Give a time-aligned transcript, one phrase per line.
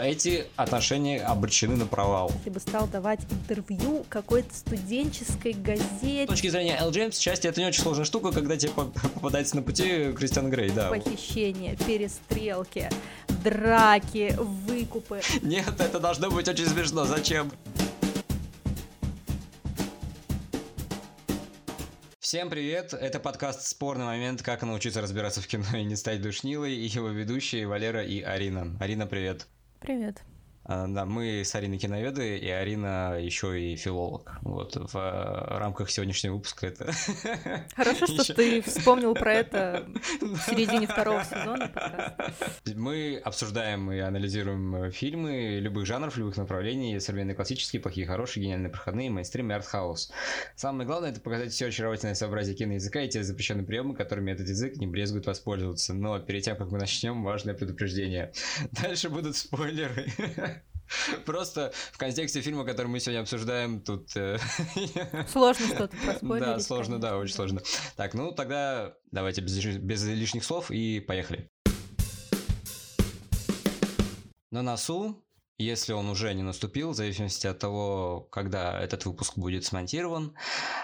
[0.00, 2.30] эти отношения обречены на провал.
[2.38, 6.24] Если бы стал давать интервью какой-то студенческой газете.
[6.24, 8.72] С точки зрения Эл Джеймс, счастье это не очень сложная штука, когда тебе
[9.14, 10.88] попадается на пути Кристиан Грей, да.
[10.88, 12.88] Похищение, перестрелки,
[13.44, 15.20] драки, выкупы.
[15.42, 17.04] Нет, это должно быть очень смешно.
[17.04, 17.50] Зачем?
[22.18, 22.94] Всем привет!
[22.94, 24.40] Это подкаст «Спорный момент.
[24.42, 28.76] Как научиться разбираться в кино и не стать душнилой» и его ведущие Валера и Арина.
[28.78, 29.48] Арина, привет!
[29.80, 30.22] Привет!
[30.64, 34.38] А, да, мы с Ариной киноведы, и Арина еще и филолог.
[34.42, 36.92] Вот в э, рамках сегодняшнего выпуска это...
[37.74, 38.34] Хорошо, что еще...
[38.34, 39.86] ты вспомнил про это
[40.20, 42.54] в середине второго сезона подкаста.
[42.76, 48.70] Мы обсуждаем и анализируем э, фильмы любых жанров, любых направлений, современные классические, плохие, хорошие, гениальные,
[48.70, 50.12] проходные, мейнстрим и артхаус.
[50.56, 54.76] Самое главное это показать все очаровательное сообразие киноязыка и те запрещенные приемы, которыми этот язык
[54.76, 55.94] не брезгует воспользоваться.
[55.94, 58.32] Но перед тем, как мы начнем, важное предупреждение.
[58.72, 60.12] Дальше будут спойлеры.
[61.24, 64.16] Просто в контексте фильма, который мы сегодня обсуждаем, тут...
[64.16, 64.38] Э,
[65.28, 66.44] сложно что-то проспорить.
[66.44, 67.62] Да, сложно, да, очень сложно.
[67.96, 71.48] Так, ну тогда давайте без, без лишних слов и поехали.
[74.50, 75.22] На носу
[75.64, 80.34] если он уже не наступил, в зависимости от того, когда этот выпуск будет смонтирован.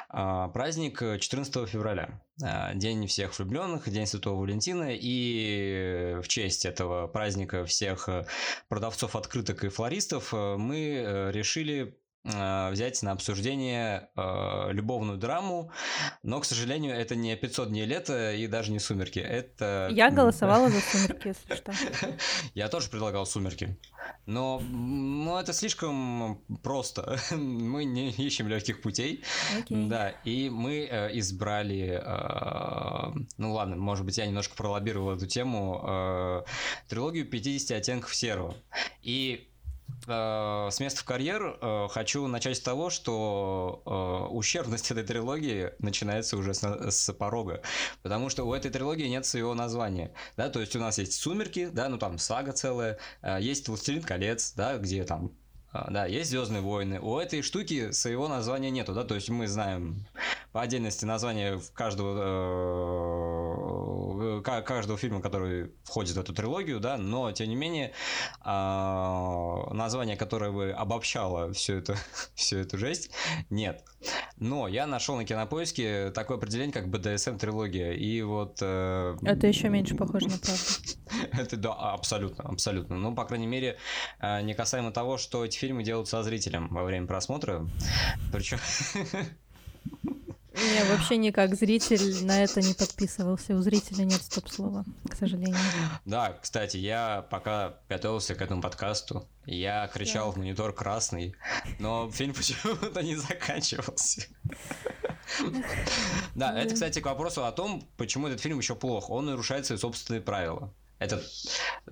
[0.08, 2.22] А, праздник 14 февраля.
[2.42, 4.88] А, День всех влюбленных, День Святого Валентина.
[4.90, 8.08] И в честь этого праздника всех
[8.68, 15.70] продавцов открыток и флористов мы э, решили Э, взять на обсуждение э, любовную драму,
[16.22, 19.18] но, к сожалению, это не 500 дней лета и даже не «Сумерки».
[19.18, 19.88] Это...
[19.92, 21.72] Я голосовала за «Сумерки», если что.
[22.54, 23.76] Я тоже предлагал «Сумерки».
[24.26, 27.18] Но, но это слишком просто.
[27.36, 29.24] Мы не ищем легких путей.
[29.58, 29.88] Okay.
[29.88, 32.00] Да, и мы э, избрали...
[32.02, 35.80] Э, ну ладно, может быть, я немножко пролоббировал эту тему.
[35.86, 36.42] Э,
[36.88, 38.54] трилогию «50 оттенков серого».
[39.02, 39.55] И Э,
[40.06, 46.36] с места в карьер э, хочу начать с того, что э, ущербность этой трилогии начинается
[46.36, 47.60] уже с, с порога,
[48.02, 51.66] потому что у этой трилогии нет своего названия, да, то есть у нас есть «Сумерки»,
[51.66, 52.98] да, ну там сага целая,
[53.40, 55.32] есть «Властелин колец», да, где там
[55.90, 57.00] да, есть Звездные войны.
[57.00, 60.06] У этой штуки своего названия нету, да, то есть мы знаем
[60.52, 62.16] по отдельности название каждого,
[64.38, 67.92] э, каждого фильма, который входит в эту трилогию, да, но тем не менее
[68.44, 71.94] э, название, которое бы обобщало всю эту,
[72.34, 73.10] всю эту жесть,
[73.50, 73.84] нет.
[74.38, 78.58] Но я нашел на кинопоиске такое определение, как BDSM трилогия, и вот...
[78.60, 80.64] Э, Это еще меньше похоже на правду.
[81.32, 82.96] Это да, абсолютно, абсолютно.
[82.96, 83.78] Ну, по крайней мере,
[84.20, 87.66] э, не касаемо того, что эти фильмы делают со зрителем во время просмотра.
[88.32, 88.58] Причем
[90.56, 93.54] я вообще никак зритель на это не подписывался.
[93.54, 95.56] У зрителя нет стоп-слова, к сожалению.
[96.04, 101.34] Да, кстати, я пока готовился к этому подкасту, я кричал в монитор красный,
[101.78, 104.26] но фильм почему-то не заканчивался.
[106.34, 109.10] Да, это, кстати, к вопросу о том, почему этот фильм еще плох.
[109.10, 110.72] Он нарушает свои собственные правила.
[110.98, 111.22] Это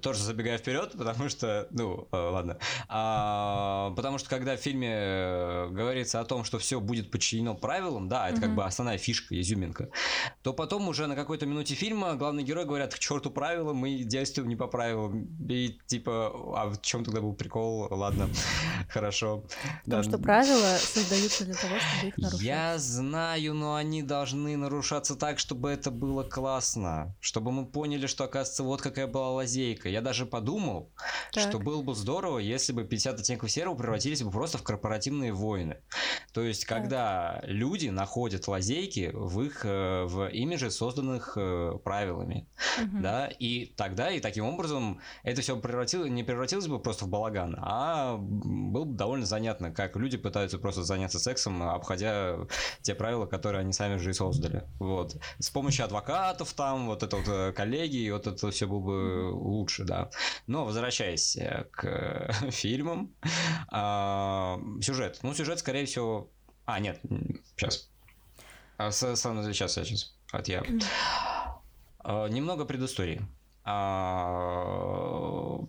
[0.01, 2.59] тоже забегая вперед, потому что, ну, э, ладно.
[2.89, 8.09] А, потому что когда в фильме э, говорится о том, что все будет подчинено правилам,
[8.09, 8.47] да, это угу.
[8.47, 9.91] как бы основная фишка, изюминка,
[10.43, 14.49] то потом уже на какой-то минуте фильма главный герой говорят к черту правила, мы действуем
[14.49, 15.29] не по правилам.
[15.49, 17.89] И типа, а в чем тогда был прикол?
[17.91, 18.31] Ладно,
[18.89, 19.45] хорошо.
[19.85, 20.09] Потому да.
[20.09, 22.41] что правила создаются для того, чтобы их нарушать.
[22.41, 27.15] Я знаю, но они должны нарушаться так, чтобы это было классно.
[27.21, 29.89] Чтобы мы поняли, что, оказывается, вот как какая была лазейка.
[29.89, 30.93] Я даже подумал,
[31.33, 31.43] так.
[31.43, 35.79] что было бы здорово, если бы 50 оттенков серого превратились бы просто в корпоративные войны.
[36.33, 37.51] То есть, когда так.
[37.51, 42.47] люди находят лазейки в их э, в имидже, созданных э, правилами.
[42.81, 43.03] Угу.
[43.03, 47.57] Да, и тогда, и таким образом, это все превратилось, не превратилось бы просто в балаган,
[47.61, 52.37] а было бы довольно занятно, как люди пытаются просто заняться сексом, обходя
[52.83, 54.65] те правила, которые они сами же и создали.
[54.79, 55.17] Вот.
[55.39, 59.31] С помощью адвокатов там, вот это вот э, коллеги, и вот это все было бы
[59.33, 60.11] лучше, да.
[60.47, 63.15] Но возвращаясь э, к фильмам,
[63.69, 65.19] а, сюжет.
[65.23, 66.31] Ну, сюжет, скорее всего...
[66.67, 67.01] А, нет,
[67.57, 67.91] сейчас.
[68.79, 70.15] А, сейчас, сейчас.
[70.33, 70.63] Вот я.
[71.99, 73.23] А, немного предыстории.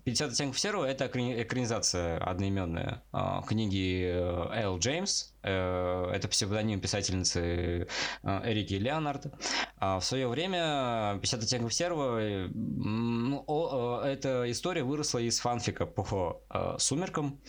[0.06, 5.34] 50 а, оттенков серого– это экранизация одноименная а, книги э, Эл Джеймс.
[5.42, 7.88] Э, это псевдоним писательницы
[8.24, 9.34] э, Эрики Леонард.
[9.78, 16.42] А в свое время 50 оттенков серого ну, эта история выросла из фанфика по
[16.78, 17.42] «Сумеркам».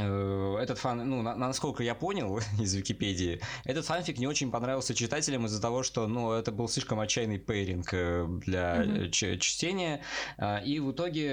[0.00, 4.94] Э, этот фан, ну, на, насколько я понял из Википедии, этот фанфик не очень понравился
[4.94, 9.38] читателям из-за того, что, ну, это был слишком отчаянный пейринг э, для mm-hmm.
[9.38, 10.02] чтения,
[10.36, 11.28] а, и в итоге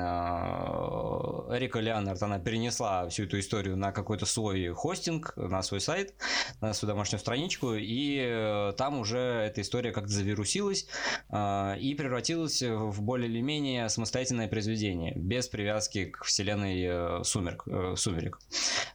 [0.00, 6.14] а, Эрика Леонард, она перенесла всю эту историю на какой-то свой хостинг, на свой сайт,
[6.60, 10.86] на свою домашнюю страничку, и там уже эта история как-то завирусилась
[11.28, 17.94] а, и превратилась в более или менее самостоятельное произведение, без привязки к вселенной «Сумерк», э,
[17.96, 18.38] «Сумерек».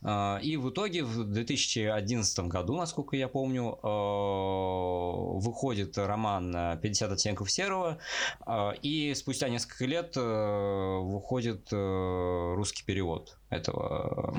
[0.01, 3.88] А, и в итоге в 2011 году, насколько я помню, э,
[5.39, 7.99] выходит роман «50 оттенков серого»,
[8.41, 14.33] а, и спустя несколько лет э, выходит русский перевод этого,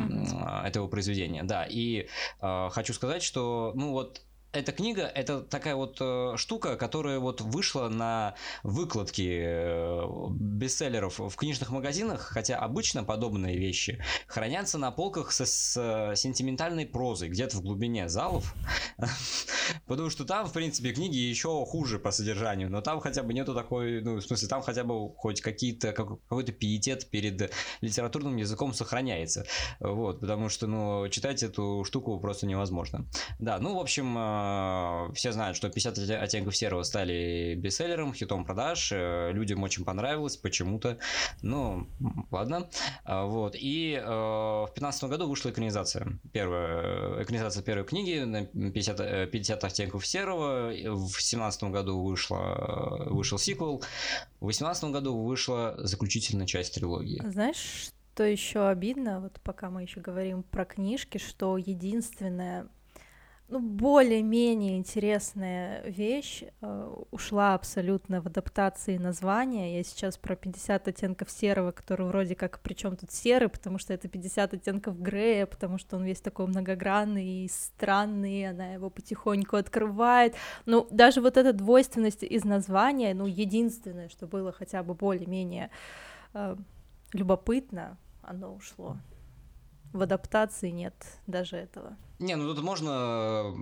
[0.64, 1.42] этого произведения.
[1.44, 2.08] Да, и
[2.40, 4.22] хочу сказать, что, ну вот,
[4.52, 11.34] эта книга это такая вот э, штука, которая вот вышла на выкладке э, бестселлеров в
[11.36, 17.56] книжных магазинах, хотя обычно подобные вещи хранятся на полках со, с э, сентиментальной прозой, где-то
[17.56, 18.54] в глубине залов,
[19.86, 23.54] потому что там, в принципе, книги еще хуже по содержанию, но там хотя бы нету
[23.54, 29.46] такой, ну, в смысле, там хотя бы хоть какие-то, какой-то пиетет перед литературным языком сохраняется,
[29.80, 33.06] вот, потому что, ну, читать эту штуку просто невозможно.
[33.38, 34.41] Да, ну, в общем, Э,
[35.14, 38.92] все знают, что 50 оттенков серого стали бестселлером, хитом продаж.
[38.92, 40.98] Э, людям очень понравилось почему-то.
[41.42, 41.88] Ну,
[42.30, 42.68] ладно.
[43.04, 43.54] А, вот.
[43.58, 46.18] И э, в 2015 году вышла экранизация.
[46.32, 50.68] Первая, экранизация первой книги 50, 50 оттенков серого.
[50.68, 53.82] В 2017 году вышла, вышел сиквел.
[54.40, 57.22] В 2018 году вышла заключительная часть трилогии.
[57.24, 62.68] Знаешь, что еще обидно, вот пока мы еще говорим про книжки, что единственное
[63.52, 69.76] ну, более-менее интересная вещь э, ушла абсолютно в адаптации названия.
[69.76, 74.08] Я сейчас про 50 оттенков серого, который вроде как причем тут серый, потому что это
[74.08, 80.34] 50 оттенков Грея, потому что он весь такой многогранный и странный, она его потихоньку открывает.
[80.64, 85.68] Ну, даже вот эта двойственность из названия, ну, единственное, что было хотя бы более-менее
[86.32, 86.56] э,
[87.12, 88.96] любопытно, оно ушло.
[89.92, 90.94] В адаптации нет
[91.26, 91.98] даже этого.
[92.22, 93.52] Не, ну тут можно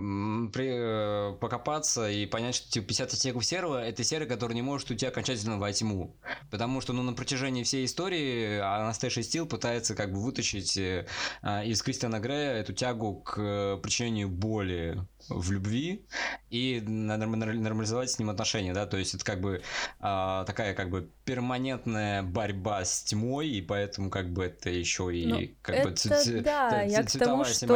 [0.52, 4.90] при, э, покопаться и понять, что типа 50 оттенков серого это серый, который не может
[4.90, 6.14] уйти окончательно во тьму.
[6.50, 11.06] Потому что ну, на протяжении всей истории Анастейша Стил пытается как бы вытащить э,
[11.40, 16.04] а, из Кристиана Грея эту тягу к э, причинению боли в любви
[16.50, 19.62] и нормализовать с ним отношения, да, то есть это как бы
[20.00, 25.26] а, такая как бы перманентная борьба с тьмой, и поэтому как бы это еще и
[25.26, 27.66] ну, как это, бы ц- да, я к тому, что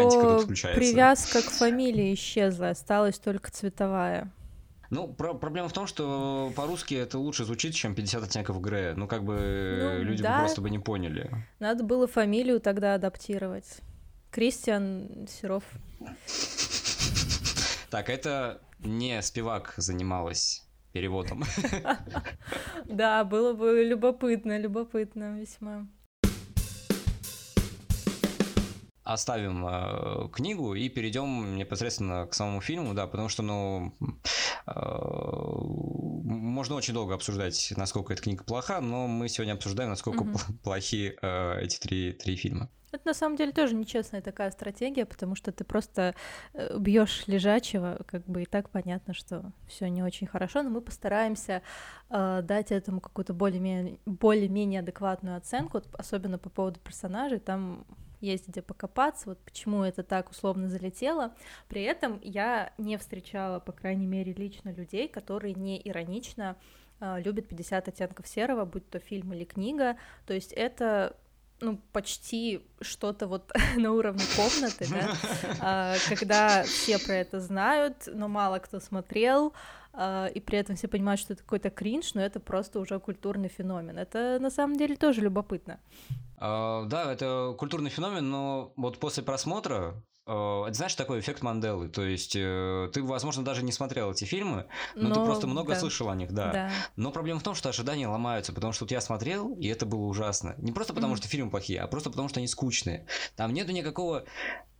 [0.75, 4.33] привязка к фамилии исчезла, осталась только цветовая.
[4.91, 8.95] Ну, про- проблема в том, что по-русски это лучше звучит, чем 50 оттенков Грея.
[8.95, 10.35] Ну, как бы ну, люди да.
[10.35, 11.31] бы просто бы не поняли.
[11.59, 13.81] Надо было фамилию тогда адаптировать.
[14.31, 15.65] Кристиан Серов.
[17.91, 21.45] Так, это не спивак занималась переводом.
[22.85, 25.87] Да, было бы любопытно, любопытно весьма.
[29.05, 33.95] Оставим э, книгу и перейдем непосредственно к самому фильму, да, потому что, ну,
[34.67, 34.73] э,
[36.25, 40.39] можно очень долго обсуждать, насколько эта книга плоха, но мы сегодня обсуждаем, насколько угу.
[40.63, 42.71] плохи э, эти три, три фильма.
[42.93, 46.15] Это на самом деле тоже нечестная такая стратегия, потому что ты просто
[46.53, 50.81] э, бьешь лежачего, как бы и так понятно, что все не очень хорошо, но мы
[50.81, 51.63] постараемся
[52.09, 57.41] э, дать этому какую-то более-менее, более-менее адекватную оценку, особенно по поводу персонажей.
[57.41, 57.85] Там
[58.25, 61.35] есть где покопаться, вот почему это так условно залетело.
[61.69, 66.57] При этом я не встречала, по крайней мере, лично людей, которые не иронично
[67.01, 69.97] э, любят 50 оттенков серого, будь то фильм или книга.
[70.27, 71.17] То есть это
[71.61, 75.15] ну, почти что-то вот на уровне комнаты, да,
[75.61, 79.53] а, когда все про это знают, но мало кто смотрел,
[79.95, 83.99] и при этом все понимают, что это какой-то кринж, но это просто уже культурный феномен.
[83.99, 85.81] Это на самом деле тоже любопытно.
[86.39, 89.95] Uh, да, это культурный феномен, но вот после просмотра
[90.27, 94.67] это знаешь такой эффект Манделы, то есть э, ты, возможно, даже не смотрел эти фильмы,
[94.95, 95.81] но, но ты просто много да.
[95.81, 96.51] слышал о них, да.
[96.51, 96.71] да.
[96.97, 100.07] Но проблема в том, что ожидания ломаются, потому что вот я смотрел, и это было
[100.07, 100.55] ужасно.
[100.57, 101.19] Не просто потому, mm-hmm.
[101.19, 103.07] что фильмы плохие, а просто потому, что они скучные.
[103.37, 104.25] Там нету никакого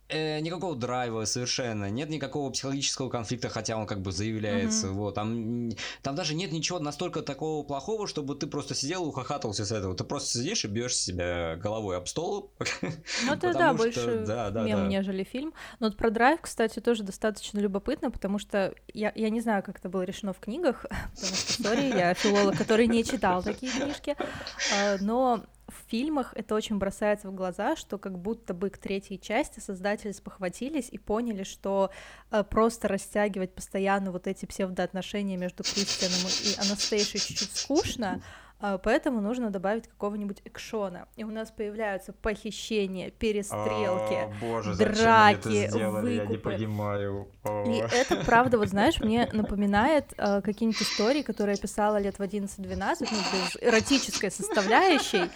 [0.09, 4.93] э, никакого драйва совершенно, нет никакого психологического конфликта, хотя он как бы заявляется, mm-hmm.
[4.93, 5.71] вот, там,
[6.01, 9.95] там даже нет ничего настолько такого плохого, чтобы ты просто сидел и ухахатывался с этого,
[9.95, 12.51] ты просто сидишь и бьешь себя головой об стол.
[13.25, 13.77] Ну это да, что...
[13.77, 14.87] больше да, да, мем, да.
[14.87, 15.53] нежели фильм.
[15.79, 19.79] Но вот про драйв, кстати, тоже достаточно любопытно, потому что я, я не знаю, как
[19.79, 20.85] это было решено в книгах,
[21.15, 24.15] потому что, сори, я филолог, который не читал такие книжки,
[24.73, 25.43] а, но
[25.87, 30.89] фильмах это очень бросается в глаза, что как будто бы к третьей части создатели спохватились
[30.91, 31.91] и поняли, что
[32.31, 38.21] э, просто растягивать постоянно вот эти псевдоотношения между Кристианом и Анастейшей чуть-чуть скучно,
[38.83, 41.07] поэтому нужно добавить какого-нибудь экшона.
[41.15, 46.11] И у нас появляются похищения, перестрелки, О, боже, драки, выкупы.
[46.11, 47.27] Я не понимаю.
[47.43, 47.63] О.
[47.67, 52.21] И это, правда, вот знаешь, мне напоминает э, какие-нибудь истории, которые я писала лет в
[52.21, 55.29] 11-12, ну, без эротической составляющей,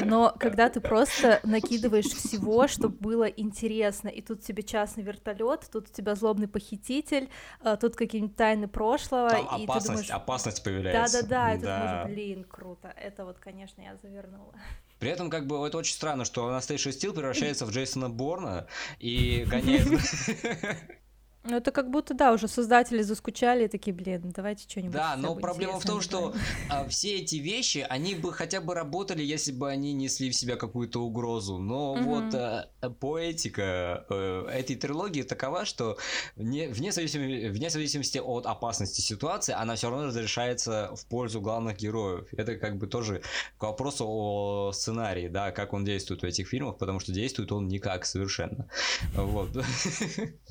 [0.00, 5.88] но когда ты просто накидываешь всего, чтобы было интересно, и тут тебе частный вертолет, тут
[5.88, 7.28] у тебя злобный похититель,
[7.62, 10.10] э, тут какие-нибудь тайны прошлого, Там и опасность, ты думаешь...
[10.10, 11.22] опасность появляется.
[11.22, 12.69] Да-да-да, и ты думаешь, блин, круто.
[12.96, 14.54] Это вот, конечно, я завернула.
[14.98, 18.66] При этом, как бы, это очень странно, что Анастейша Стил превращается в Джейсона Борна
[18.98, 19.88] и гоняет...
[21.42, 24.92] Ну, это как будто, да, уже создатели заскучали и такие, блин, давайте что-нибудь.
[24.92, 26.34] Да, но проблема в том, что
[26.68, 30.56] а, все эти вещи, они бы хотя бы работали, если бы они несли в себя
[30.56, 31.56] какую-то угрозу.
[31.56, 32.02] Но угу.
[32.02, 32.68] вот а,
[33.00, 35.96] поэтика а, этой трилогии такова, что
[36.36, 41.78] не, вне, зависимости, вне зависимости от опасности ситуации, она все равно разрешается в пользу главных
[41.78, 42.28] героев.
[42.32, 43.22] Это как бы тоже
[43.56, 47.66] к вопросу о сценарии, да, как он действует в этих фильмах, потому что действует он
[47.66, 48.68] никак совершенно.
[49.14, 49.50] Вот.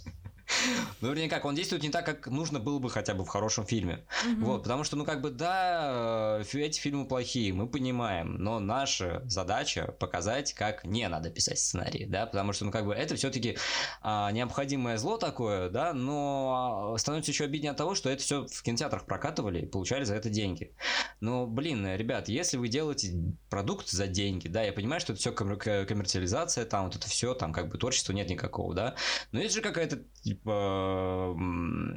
[1.01, 3.65] Ну, вернее, как, он действует не так, как нужно было бы хотя бы в хорошем
[3.65, 4.05] фильме.
[4.25, 4.45] Угу.
[4.45, 9.21] Вот, потому что, ну, как бы, да, э, эти фильмы плохие, мы понимаем, но наша
[9.25, 13.57] задача показать, как не надо писать сценарий, да, потому что, ну, как бы, это все-таки
[14.01, 18.63] а, необходимое зло такое, да, но становится еще обиднее от того, что это все в
[18.63, 20.73] кинотеатрах прокатывали и получали за это деньги.
[21.21, 23.13] Но, блин, ребят, если вы делаете
[23.49, 27.53] продукт за деньги, да, я понимаю, что это все коммерциализация, там вот это все, там
[27.53, 28.95] как бы творчества нет никакого, да,
[29.31, 29.99] но есть же какая-то
[30.39, 31.37] типа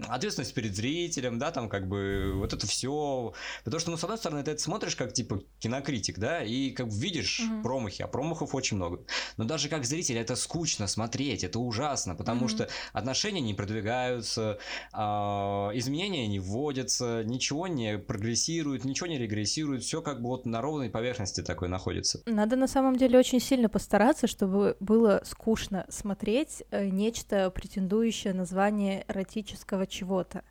[0.09, 3.33] ответственность перед зрителем, да, там как бы вот это все.
[3.65, 6.89] Потому что, ну, с одной стороны, ты это смотришь как типа кинокритик, да, и как
[6.89, 7.63] бы видишь угу.
[7.63, 9.01] промахи, а промахов очень много.
[9.37, 12.49] Но даже как зритель это скучно смотреть, это ужасно, потому угу.
[12.49, 14.59] что отношения не продвигаются,
[14.93, 20.61] э, изменения не вводятся, ничего не прогрессирует, ничего не регрессирует, все как бы вот на
[20.61, 22.23] ровной поверхности такой находится.
[22.27, 29.05] Надо на самом деле очень сильно постараться, чтобы было скучно смотреть э, нечто претендующее название
[29.09, 30.43] эротического чего-то.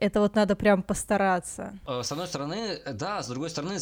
[0.00, 1.76] Это вот надо прям постараться.
[1.86, 3.78] Э, с одной стороны, да, с другой стороны,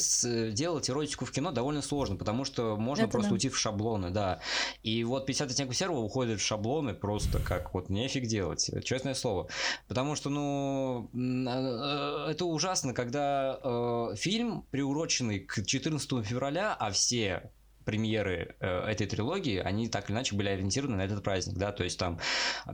[0.52, 3.34] делать эротику в кино довольно сложно, потому что можно Это просто да.
[3.34, 4.40] уйти в шаблоны, да.
[4.82, 9.48] И вот 50 оттенков серого уходит в шаблоны просто как вот нефиг делать, честное слово.
[9.88, 17.50] Потому что, ну, э, это ужасно, когда э, фильм, приуроченный к 14 февраля, а все
[17.86, 21.84] премьеры э, этой трилогии, они так или иначе были ориентированы на этот праздник, да, то
[21.84, 22.18] есть там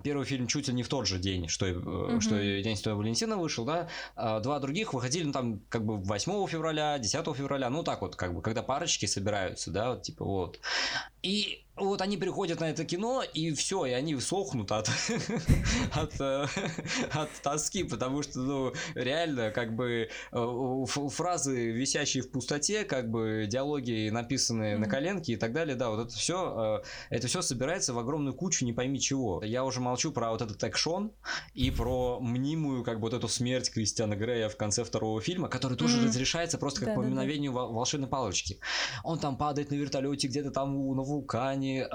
[0.02, 2.20] первый фильм чуть ли не в тот же день, что, э, mm-hmm.
[2.20, 6.46] что День Святого Валентина вышел, да, а два других выходили, ну, там, как бы 8
[6.48, 10.60] февраля, 10 февраля, ну, так вот, как бы, когда парочки собираются, да, вот, типа, вот.
[11.22, 14.90] И вот они приходят на это кино, и все, и они сохнут от,
[15.94, 16.46] от, э,
[17.12, 23.46] от тоски, потому что, ну, реально, как бы, э, фразы, висящие в пустоте, как бы,
[23.48, 24.78] диалоги, написанные mm-hmm.
[24.78, 28.34] на коленке и так далее, да, вот это все, э, это все собирается в огромную
[28.34, 29.42] кучу, не пойми чего.
[29.42, 31.12] Я уже молчу про вот этот экшон
[31.54, 35.78] и про мнимую, как бы, вот эту смерть Кристиана Грея в конце второго фильма, который
[35.78, 36.06] тоже mm-hmm.
[36.06, 37.66] разрешается просто как да, по мгновению да, да.
[37.68, 38.60] волшебной палочки.
[39.04, 41.86] Он там падает на вертолете где-то там на вулкане,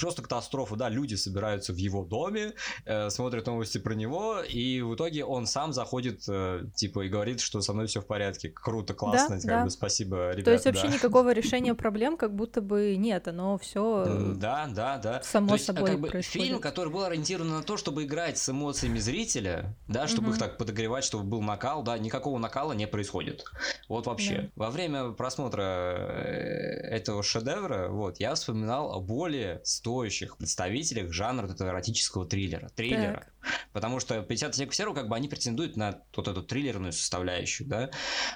[0.00, 4.94] просто катастрофа, да, люди собираются в его доме, э, смотрят новости про него, и в
[4.94, 8.94] итоге он сам заходит, э, типа, и говорит, что со мной все в порядке, круто,
[8.94, 9.64] классно, да, как да.
[9.64, 10.44] бы спасибо, ребята.
[10.44, 10.94] То есть вообще да.
[10.94, 14.04] никакого решения проблем как будто бы нет, оно все
[14.36, 15.22] да, да, да.
[15.22, 16.46] само есть, собой как бы, происходит.
[16.46, 20.34] Фильм, который был ориентирован на то, чтобы играть с эмоциями зрителя, да, чтобы угу.
[20.34, 23.44] их так подогревать, чтобы был накал, да, никакого накала не происходит.
[23.88, 24.50] Вот вообще.
[24.56, 24.64] Да.
[24.66, 31.68] Во время просмотра э, этого шедевра вот, я вспоминал о более стоящих представителях жанра этого
[31.68, 32.68] эротического триллера.
[32.68, 33.26] Триллера.
[33.40, 33.54] Так.
[33.72, 37.90] Потому что 50 оттенков серого, как бы, они претендуют на вот эту триллерную составляющую, да.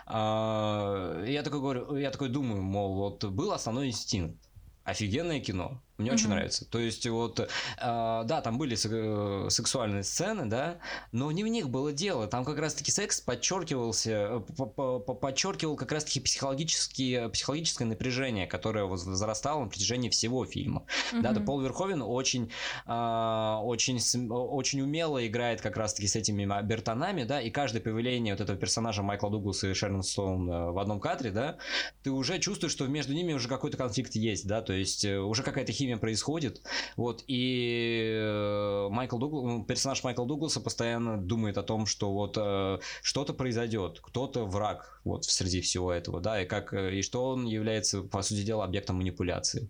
[0.07, 4.39] А, я такой говорю, я такой думаю, мол, вот был основной инстинкт.
[4.85, 5.81] Офигенное кино.
[5.99, 6.15] Мне mm-hmm.
[6.15, 6.65] очень нравится.
[6.65, 7.47] То есть, вот, э,
[7.79, 10.79] да, там были э, сексуальные сцены, да,
[11.13, 12.27] но не в них было дело.
[12.27, 19.69] Там как раз-таки секс подчеркивался, э, подчеркивал как раз-таки психологические, психологическое напряжение, которое возрастало на
[19.69, 20.87] протяжении всего фильма.
[21.13, 21.21] Mm-hmm.
[21.21, 22.51] Да, да, Пол Верховен очень,
[22.87, 28.41] э, очень, очень умело играет как раз-таки с этими бертонами, да, и каждое появление вот
[28.41, 31.59] этого персонажа Майкла Дугласа и Шерон Стоун э, в одном кадре, да,
[32.03, 35.73] ты уже чувствуешь, что между ними уже какой-то конфликт есть, да, то есть уже какая-то
[35.73, 36.63] химия фильме происходит.
[36.97, 42.79] Вот, и э, Майкл Дуглас, персонаж Майкла Дугласа постоянно думает о том, что вот э,
[43.03, 47.47] что-то произойдет, кто-то враг вот среди всего этого, да, и как, э, и что он
[47.47, 49.69] является, по сути дела, объектом манипуляции.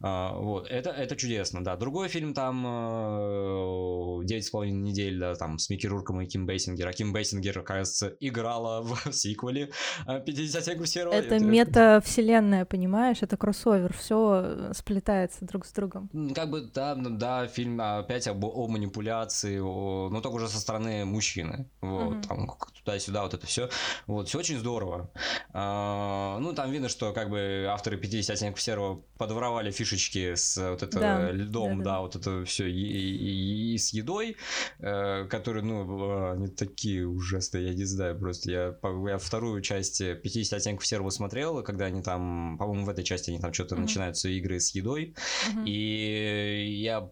[0.00, 1.76] А, вот, это, это чудесно, да.
[1.76, 2.62] Другой фильм там
[4.24, 6.88] «Девять с половиной недель», да, там, с Микки Рурком и Ким Бейсингер.
[6.88, 9.70] А Ким Бейсингер, кажется, играла в сиквеле
[10.06, 11.14] 50 оттенков серого.
[11.14, 13.18] Это мета-вселенная, понимаешь?
[13.20, 16.10] Это кроссовер, все сплетается друг с другом.
[16.34, 21.04] Как бы, да, да, фильм опять об, о манипуляции, о, но только уже со стороны
[21.04, 21.68] мужчины.
[21.80, 22.26] Вот, mm-hmm.
[22.26, 22.50] там
[22.84, 23.68] туда-сюда, вот это все.
[24.06, 24.71] Вот, все очень здорово.
[25.52, 30.82] А, ну, там видно, что как бы авторы 50 оттенков серого подворовали фишечки с вот
[30.82, 31.90] это да, льдом, да, да.
[31.90, 34.36] да, вот это все и, и, и с едой,
[34.80, 38.76] э, которые, ну, они такие ужасные, я не знаю, просто я,
[39.08, 43.38] я вторую часть 50 оттенков серого смотрел, когда они там, по-моему, в этой части они
[43.38, 43.80] там что-то mm-hmm.
[43.80, 45.14] начинаются игры с едой,
[45.48, 45.64] mm-hmm.
[45.66, 47.08] и я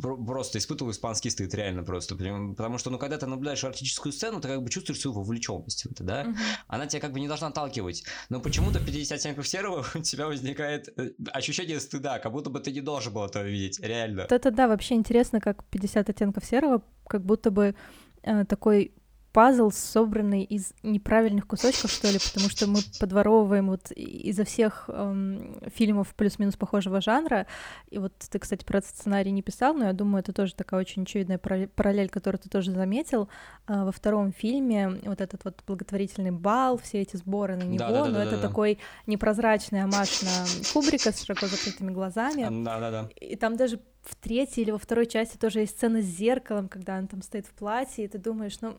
[0.00, 4.48] просто испытывал испанский стыд, реально просто, потому что, ну, когда ты наблюдаешь арктическую сцену, ты
[4.48, 6.36] как бы чувствуешь свою вовлеченность в это, да, mm-hmm.
[6.68, 10.88] она тебя как бы не должна отталкивать, но почему-то 50 оттенков серого у тебя возникает
[10.96, 14.26] э, ощущение стыда, как будто бы ты не должен был этого видеть, реально.
[14.30, 17.74] Это да, вообще интересно, как 50 оттенков серого, как будто бы
[18.22, 18.92] э, такой
[19.32, 25.60] пазл, собранный из неправильных кусочков, что ли, потому что мы подворовываем вот изо всех эм,
[25.74, 27.46] фильмов плюс-минус похожего жанра.
[27.90, 30.80] И вот ты, кстати, про этот сценарий не писал, но я думаю, это тоже такая
[30.80, 33.28] очень очевидная параллель, которую ты тоже заметил.
[33.68, 37.88] Э, во втором фильме вот этот вот благотворительный бал, все эти сборы на него, да,
[37.90, 42.64] да, да, но да, это да, такой непрозрачный амаш на Кубрика с широко закрытыми глазами.
[42.64, 43.08] Да, да, да.
[43.20, 46.98] И там даже в третьей или во второй части тоже есть сцена с зеркалом, когда
[46.98, 48.78] он там стоит в платье, и ты думаешь, ну,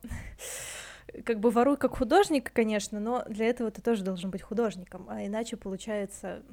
[1.26, 5.26] как бы воруй как художник, конечно, но для этого ты тоже должен быть художником, а
[5.26, 6.44] иначе получается...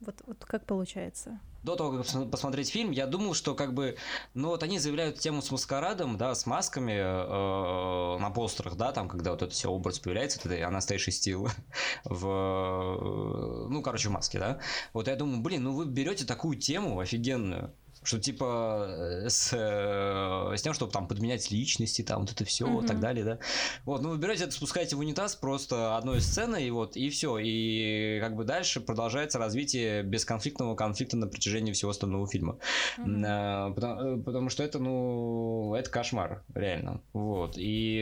[0.00, 1.40] Вот, вот как получается?
[1.62, 3.96] До того, как посмотреть фильм, я думал, что как бы,
[4.34, 9.08] ну вот они заявляют тему с маскарадом, да, с масками э, на постерах, да, там,
[9.08, 11.48] когда вот этот все образ появляется, вот это Анастейший стил
[12.04, 14.60] в, ну, короче, в маске, да.
[14.92, 17.74] Вот я думаю, блин, ну вы берете такую тему офигенную,
[18.06, 22.66] что типа э, с, э, с тем, чтобы там подменять личности, там вот это все,
[22.66, 22.84] mm-hmm.
[22.84, 23.38] и так далее, да.
[23.84, 27.38] Вот, ну вы берете это, спускаете в унитаз просто одной сценой, и вот, и все.
[27.38, 32.58] И как бы дальше продолжается развитие бесконфликтного конфликта на протяжении всего остального фильма.
[32.98, 33.74] Mm-hmm.
[33.74, 37.02] Потому, потому что это, ну, это кошмар, реально.
[37.12, 37.54] Вот.
[37.56, 37.96] И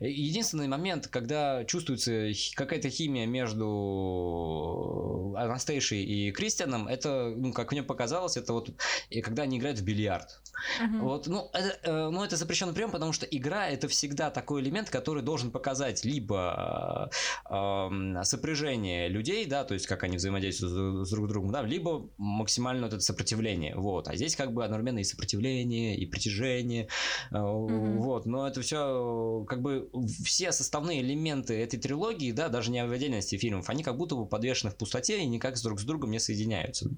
[0.00, 3.72] единственный момент, когда чувствуется какая-то химия между
[5.36, 8.70] Анастейшей и Кристианом, это, ну, как мне показалось, это вот
[9.12, 10.41] и когда они играют в бильярд.
[10.80, 11.00] Uh-huh.
[11.00, 14.90] Вот, ну, это, э, ну, это запрещенный прием, потому что игра это всегда такой элемент,
[14.90, 17.10] который должен показать либо
[17.48, 22.08] э, сопряжение людей, да, то есть как они взаимодействуют с, с друг другом, да, либо
[22.16, 23.74] максимально вот это сопротивление.
[23.76, 24.08] Вот.
[24.08, 26.88] А здесь как бы одновременно и сопротивление, и притяжение.
[27.30, 27.98] Э, uh-huh.
[27.98, 28.26] Вот.
[28.26, 29.90] Но это все как бы
[30.24, 34.26] все составные элементы этой трилогии, да, даже не в отдельности фильмов, они как будто бы
[34.26, 36.88] подвешены в пустоте и никак с друг с другом не соединяются.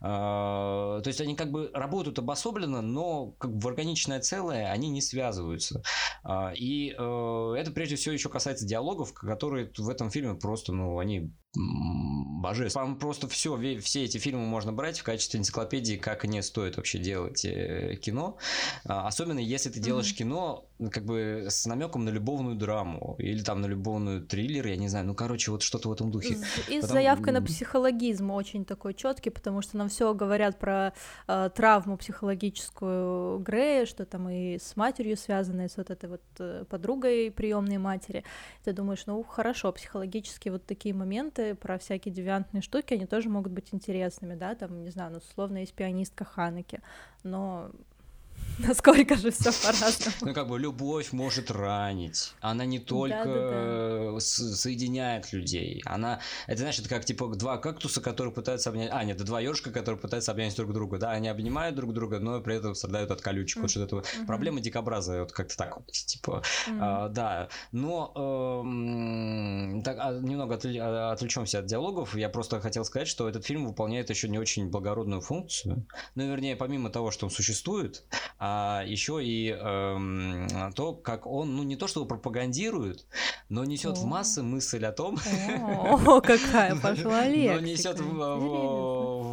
[0.00, 4.88] Э, то есть они как бы бы работают обособленно, но как в органичное целое они
[4.88, 5.82] не связываются.
[6.24, 10.98] А, и э, это прежде всего еще касается диалогов, которые в этом фильме просто, ну,
[10.98, 12.86] они божественно.
[12.86, 16.98] Вам просто все, все эти фильмы можно брать в качестве энциклопедии, как не стоит вообще
[16.98, 18.38] делать э, кино.
[18.86, 20.18] А, особенно если ты делаешь mm-hmm.
[20.18, 24.88] кино как бы с намеком на любовную драму или там на любовную триллер, я не
[24.88, 26.34] знаю, ну короче, вот что-то в этом духе.
[26.68, 26.82] И Потом...
[26.82, 30.92] с заявкой на психологизм очень такой четкий, потому что нам все говорят про
[31.28, 36.64] э, травму психологическую Грея, что там и с матерью связанные, с вот этой вот э,
[36.68, 38.24] подругой приемной матери.
[38.64, 43.52] Ты думаешь, ну хорошо, психологически вот такие моменты про всякие девиантные штуки, они тоже могут
[43.52, 46.80] быть интересными, да, там, не знаю, ну, условно, есть пианистка Ханеки,
[47.22, 47.70] но
[48.58, 50.16] Насколько же все по-разному.
[50.22, 52.32] Ну, как бы любовь может ранить.
[52.40, 54.20] Она не только да, да, да.
[54.20, 55.82] соединяет людей.
[55.84, 58.90] Она, это значит, как типа два кактуса, которые пытаются обнять.
[58.92, 60.98] А, нет, это два ежика, которые пытаются обнять друг друга.
[60.98, 63.58] Да, они обнимают друг друга, но при этом страдают от колючек.
[63.58, 63.62] Mm-hmm.
[63.62, 63.96] Вот что-то.
[63.96, 64.26] Mm-hmm.
[64.26, 65.92] Проблема дикобраза, вот как-то так вот.
[65.92, 66.78] Типа, mm-hmm.
[66.80, 67.48] а, да.
[67.72, 72.16] Но э, так, а, немного а, отвлечемся от диалогов.
[72.16, 75.86] Я просто хотел сказать, что этот фильм выполняет еще не очень благородную функцию.
[76.14, 78.04] Ну, вернее, помимо того, что он существует,
[78.38, 83.06] а еще и эм, то, как он, ну не то чтобы пропагандирует,
[83.48, 85.18] но несет в массы мысль о том,
[85.60, 87.98] о, какая пошла но несет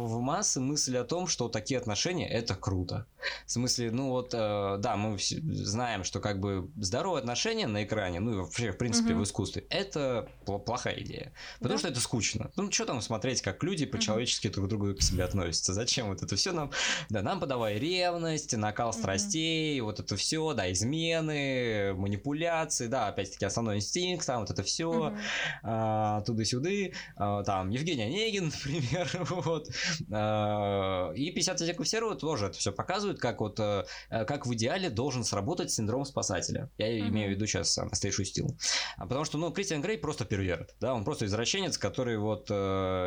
[0.04, 3.06] в, массы мысль о том, что такие отношения это круто.
[3.46, 8.20] В смысле, ну вот, э, да, мы знаем, что как бы здоровые отношения на экране,
[8.20, 9.20] ну и вообще, в принципе, угу.
[9.20, 11.32] в искусстве, это плохая идея.
[11.58, 11.78] Потому да?
[11.78, 12.50] что это скучно.
[12.56, 14.54] Ну, что там смотреть, как люди по-человечески угу.
[14.54, 15.72] друг к другу к себе относятся?
[15.72, 16.70] Зачем вот это все нам?
[17.08, 18.98] Да, нам подавай ревность, накал угу.
[18.98, 24.88] страстей, вот это все, да, измены, манипуляции, да, опять-таки основной инстинкт, там вот это все,
[24.88, 25.16] угу.
[25.62, 29.68] а, туда-сюда, а, там Евгений Онегин, например, вот.
[30.12, 34.90] А, и 50 оттенков серого тоже это все показывает, как вот, э, как в идеале
[34.90, 36.70] должен сработать синдром спасателя.
[36.78, 37.08] Я mm-hmm.
[37.08, 38.56] имею в виду сейчас Анастейшу Стил.
[38.98, 42.54] Потому что, ну, Кристиан Грей просто перверт, да, он просто извращенец, который вот э,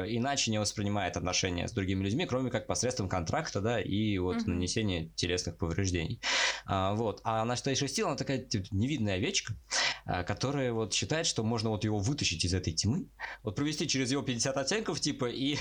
[0.08, 4.50] иначе не воспринимает отношения с другими людьми, кроме как посредством контракта, да, и вот mm-hmm.
[4.50, 6.21] нанесения телесных повреждений.
[6.65, 7.21] А, вот.
[7.23, 9.54] А Анастейша Стил, она такая типа, невидная овечка,
[10.06, 13.08] а, которая вот считает, что можно вот его вытащить из этой тьмы,
[13.43, 15.58] вот провести через его 50 оттенков, типа, и,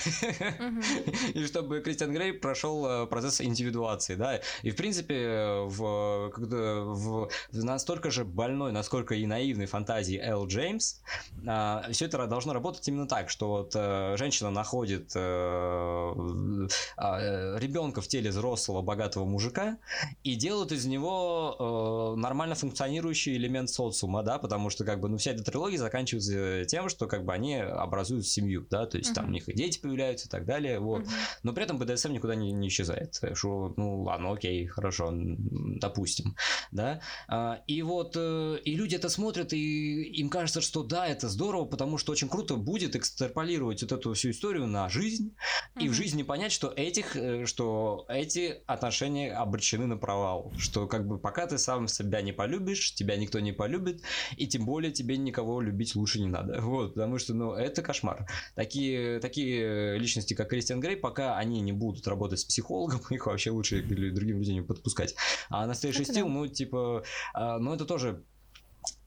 [1.35, 7.29] и чтобы Кристиан Грей прошел э, процесс индивидуации, да, и в принципе в, когда, в,
[7.53, 11.01] в настолько же больной, насколько и наивной фантазии Эл Джеймс,
[11.47, 18.01] а, все это должно работать именно так, что вот а, женщина находит а, а, ребенка
[18.01, 19.79] в теле взрослого богатого мужика
[20.23, 25.17] и делает из него а, нормально функционирующий элемент социума, да, потому что как бы ну
[25.17, 29.15] вся эта трилогия заканчивается тем, что как бы они образуют семью, да, то есть uh-huh.
[29.15, 31.06] там у них и дети появляются и так далее, вот,
[31.43, 36.37] но при этом БДСМ никуда не, не исчезает, что ну ладно, окей, хорошо, допустим,
[36.73, 41.29] да, а, и вот э, и люди это смотрят и им кажется, что да, это
[41.29, 45.35] здорово, потому что очень круто будет экстраполировать вот эту всю историю на жизнь
[45.77, 45.85] uh-huh.
[45.85, 51.07] и в жизни понять, что этих, э, что эти отношения обречены на провал, что как
[51.07, 54.03] бы пока ты сам себя не полюбишь, тебя никто не полюбит,
[54.37, 56.61] и тем более тебе никого любить лучше не надо.
[56.67, 58.27] Вот, потому что, ну, это кошмар.
[58.55, 63.51] Такие, такие личности, как Кристиан Грей, пока они не будут работать с психологом, их вообще
[63.51, 65.15] лучше или другим людям не подпускать.
[65.49, 66.33] А настоящий это стил, да.
[66.33, 67.05] ну, типа,
[67.35, 68.23] а, ну, это тоже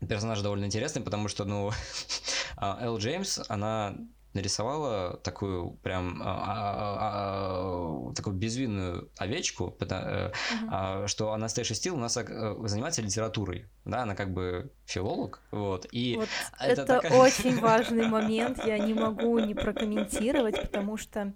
[0.07, 1.71] персонаж довольно интересный, потому что, ну,
[2.57, 3.95] Эл Джеймс, она
[4.33, 10.31] нарисовала такую прям а, а, а, такую безвинную овечку, потому, uh-huh.
[10.69, 15.87] а, что Анастейша Стил у нас э, занимается литературой, да, она как бы филолог, вот,
[15.91, 17.19] и вот это, это такая...
[17.19, 21.33] очень важный момент, я не могу не прокомментировать, потому что а,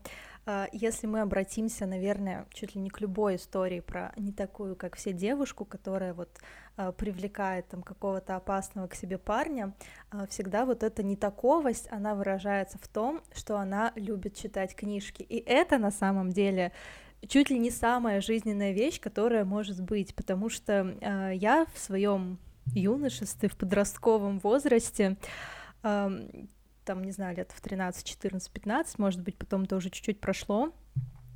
[0.71, 5.13] если мы обратимся, наверное, чуть ли не к любой истории про не такую, как все
[5.13, 6.29] девушку, которая вот
[6.75, 9.73] а, привлекает там какого-то опасного к себе парня,
[10.09, 15.21] а, всегда вот эта нетаковость, она выражается в том, что она любит читать книжки.
[15.21, 16.71] И это на самом деле
[17.27, 20.97] чуть ли не самая жизненная вещь, которая может быть, потому что
[21.31, 22.37] я в своем
[22.73, 25.15] юношестве, в подростковом возрасте
[26.83, 30.73] там, не знаю, лет в 13, 14, 15, может быть, потом это уже чуть-чуть прошло,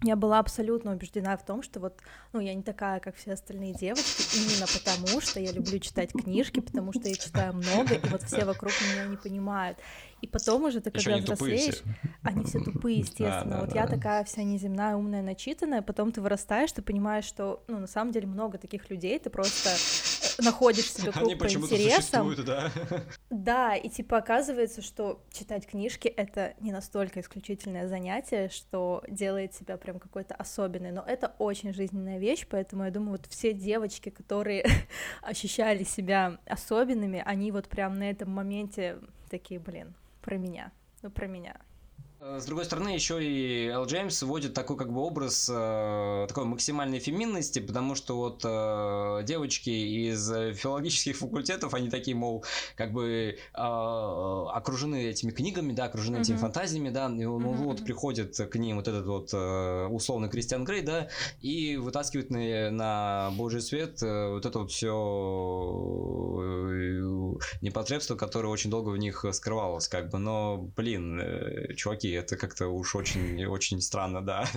[0.03, 1.97] я была абсолютно убеждена в том, что вот,
[2.31, 6.59] ну, я не такая, как все остальные девочки, именно потому, что я люблю читать книжки,
[6.59, 9.79] потому что я читаю много, и вот все вокруг меня не понимают.
[10.21, 11.81] И потом уже ты, когда взрослеешь,
[12.21, 13.45] они все тупые, естественно.
[13.45, 13.81] Да, вот да.
[13.81, 18.11] я такая вся неземная, умная, начитанная, потом ты вырастаешь, ты понимаешь, что, ну, на самом
[18.11, 19.69] деле много таких людей, ты просто
[20.43, 22.35] находишь себе круг по интересам.
[22.45, 22.71] Да.
[23.29, 29.77] да, и типа оказывается, что читать книжки— это не настолько исключительное занятие, что делает тебя
[29.77, 34.65] прям какой-то особенный, но это очень жизненная вещь, поэтому я думаю, вот все девочки, которые
[35.21, 40.71] ощущали себя особенными, они вот прям на этом моменте такие, блин, про меня,
[41.01, 41.57] ну про меня.
[42.19, 46.97] С другой стороны, еще и Эл Джеймс вводит такой как бы образ э, такой максимальной
[46.97, 52.43] феминности, потому что вот э, девочки из филологических факультетов, они такие, мол,
[52.75, 56.21] как бы э, окружены этими книгами, да, окружены mm-hmm.
[56.21, 57.55] этими фантазиями, да, и ну, mm-hmm.
[57.57, 61.09] вот приходит к ним вот этот вот э, условный Кристиан Грей, да,
[61.41, 64.89] и вытаскивает на, на божий свет э, вот это вот все
[66.41, 72.37] э, непотребство, которое очень долго в них скрывалось, как бы, но, блин, э, чуваки, это
[72.37, 74.45] как-то уж очень, очень странно, да.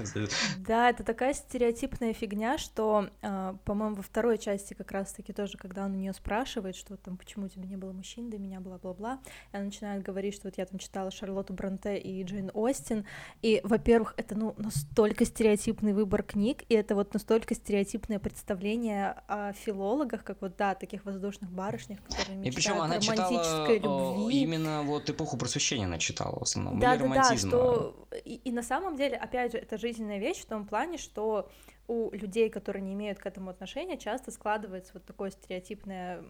[0.58, 5.84] Да, это такая стереотипная фигня, что, э, по-моему, во второй части как раз-таки тоже, когда
[5.84, 9.20] он у нее спрашивает, что там, почему у тебя не было мужчин до меня, бла-бла-бла,
[9.52, 13.04] и она начинает говорить, что вот я там читала Шарлотту Бронте и Джейн Остин,
[13.42, 19.52] и, во-первых, это, ну, настолько стереотипный выбор книг, и это вот настолько стереотипное представление о
[19.52, 24.42] филологах, как вот, да, таких воздушных барышнях, которые мечтают и причем она читала любви.
[24.42, 28.62] именно вот эпоху просвещения она читала в основном, да, да, да, что и, и на
[28.62, 31.50] самом деле, опять же, это жизненная вещь в том плане, что
[31.88, 36.24] у людей, которые не имеют к этому отношения, часто складывается вот такое стереотипное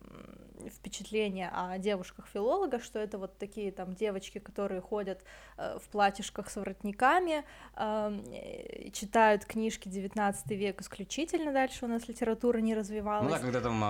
[0.69, 5.23] впечатление о девушках-филологах, что это вот такие там девочки, которые ходят
[5.57, 7.45] э, в платьишках с воротниками,
[7.77, 13.31] э, читают книжки 19 век исключительно, дальше у нас литература не развивалась.
[13.31, 13.81] Ну да, когда там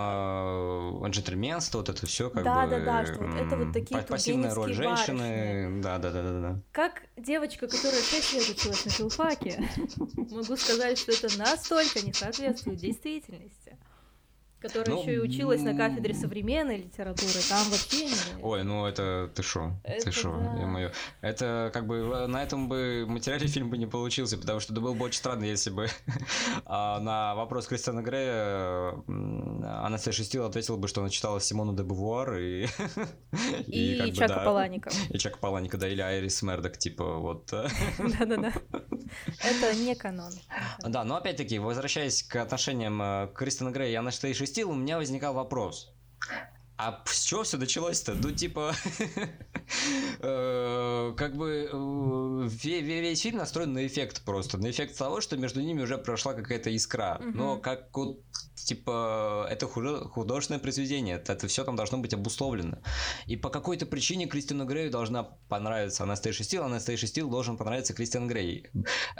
[1.04, 2.70] э, джентльменство, вот это все как да, бы...
[2.70, 6.40] Да, да, да, что вот это вот такие Пассивная роль женщины, да, да, да, да,
[6.40, 6.60] да.
[6.72, 9.68] Как девочка, которая 6 лет училась на филфаке,
[10.16, 13.76] могу сказать, что это настолько не соответствует действительности
[14.60, 18.42] которая ну, еще и училась на кафедре современной литературы, там вообще не...
[18.42, 20.66] Ой, ну это ты шо, ты шо, да.
[20.66, 20.92] мое.
[21.20, 24.94] Это как бы на этом бы материале фильм бы не получился, потому что это было
[24.94, 25.88] бы очень странно, если бы
[26.66, 32.34] а, на вопрос Кристиана Грея Анастасия Стил ответила бы, что она читала Симону де Бувуар
[32.36, 32.66] и...
[33.66, 34.90] И, и Чака да, Паланика.
[35.10, 37.46] И Чака Паланика, да, или Айрис Мердок, типа вот.
[37.98, 38.52] Да-да-да.
[39.42, 40.32] Это не канон.
[40.80, 45.32] Да, но опять-таки, возвращаясь к отношениям э, Кристиана Грея и Анастасии Стил, у меня возникал
[45.32, 45.92] вопрос.
[46.76, 48.14] А с чего все началось-то?
[48.14, 48.74] Ну, типа,
[50.18, 54.58] э, как бы э, весь фильм настроен на эффект просто.
[54.58, 57.20] На эффект того, что между ними уже прошла какая-то искра.
[57.20, 58.18] Но как вот
[58.64, 62.78] типа, это художественное произведение, это, это все там должно быть обусловлено.
[63.26, 68.28] И по какой-то причине Кристину Грею должна понравиться Анастейша Стил, Анастейша Стил должен понравиться Кристиан
[68.28, 68.68] Грей.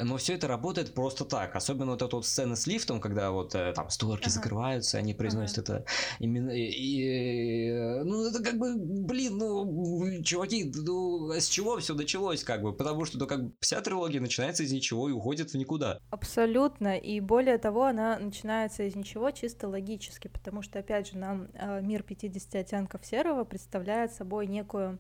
[0.01, 1.57] Но все это работает просто так.
[1.57, 4.31] Особенно вот эта вот сцена с лифтом, когда вот э, там створки ага.
[4.31, 5.79] закрываются, они произносят ага.
[5.79, 5.87] это
[6.19, 6.51] именно...
[6.51, 7.71] И, и,
[8.05, 12.73] ну, это как бы, блин, ну, чуваки, ну, с чего все началось, как бы?
[12.73, 16.01] Потому что, ну, как бы, вся трилогия начинается из ничего и уходит в никуда.
[16.11, 16.97] Абсолютно.
[16.99, 21.81] И более того, она начинается из ничего чисто логически, потому что, опять же, нам э,
[21.83, 24.99] мир 50 оттенков серого представляет собой некую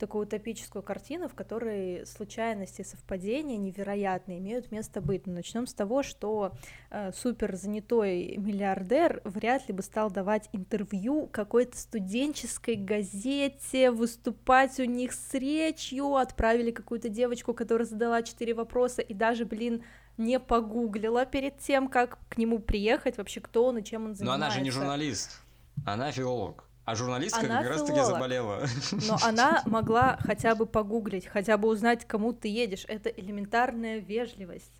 [0.00, 5.26] такую утопическую картину, в которой случайности и совпадения невероятные имеют место быть.
[5.26, 6.52] Но начнем с того, что
[6.90, 14.84] э, супер занятой миллиардер вряд ли бы стал давать интервью какой-то студенческой газете, выступать у
[14.84, 19.84] них с речью, отправили какую-то девочку, которая задала четыре вопроса и даже, блин,
[20.20, 24.24] не погуглила перед тем, как к нему приехать, вообще кто он и чем он занимается.
[24.24, 25.40] Но она же не журналист,
[25.84, 26.64] она филолог.
[26.84, 28.66] А журналистка она как раз таки заболела.
[29.06, 32.84] Но она могла хотя бы погуглить, хотя бы узнать, кому ты едешь.
[32.88, 34.79] Это элементарная вежливость.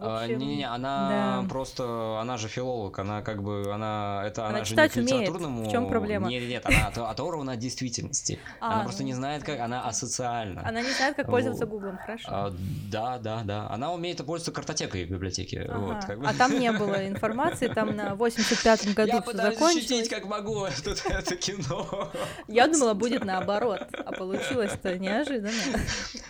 [0.00, 1.48] А, не-не-не, она да.
[1.48, 5.58] просто, она же филолог, она как бы, она, это, она, она же не к литературному...
[5.58, 5.68] Умеет.
[5.68, 6.28] В чем проблема?
[6.28, 8.38] Нет, нет, она оторвана от действительности.
[8.60, 10.66] А, она просто не знает, как, она асоциальна.
[10.66, 12.28] Она не знает, как пользоваться гуглом, хорошо.
[12.28, 12.54] А,
[12.90, 13.68] да, да, да.
[13.70, 15.66] Она умеет пользоваться картотекой в библиотеке.
[15.68, 15.78] Ага.
[15.78, 16.26] Вот, как бы.
[16.26, 20.08] А там не было информации, там на 85-м году все закончилось.
[20.10, 22.10] Я как могу, тут это кино.
[22.48, 25.50] Я думала, будет наоборот, а получилось-то неожиданно.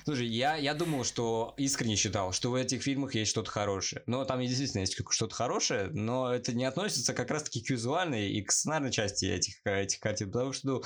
[0.05, 4.03] Слушай, я, я думал, что искренне считал, что в этих фильмах есть что-то хорошее.
[4.05, 8.43] Но там действительно есть что-то хорошее, но это не относится как раз-таки к визуальной и
[8.43, 10.83] к сценарной части этих, этих картин, потому что, ну,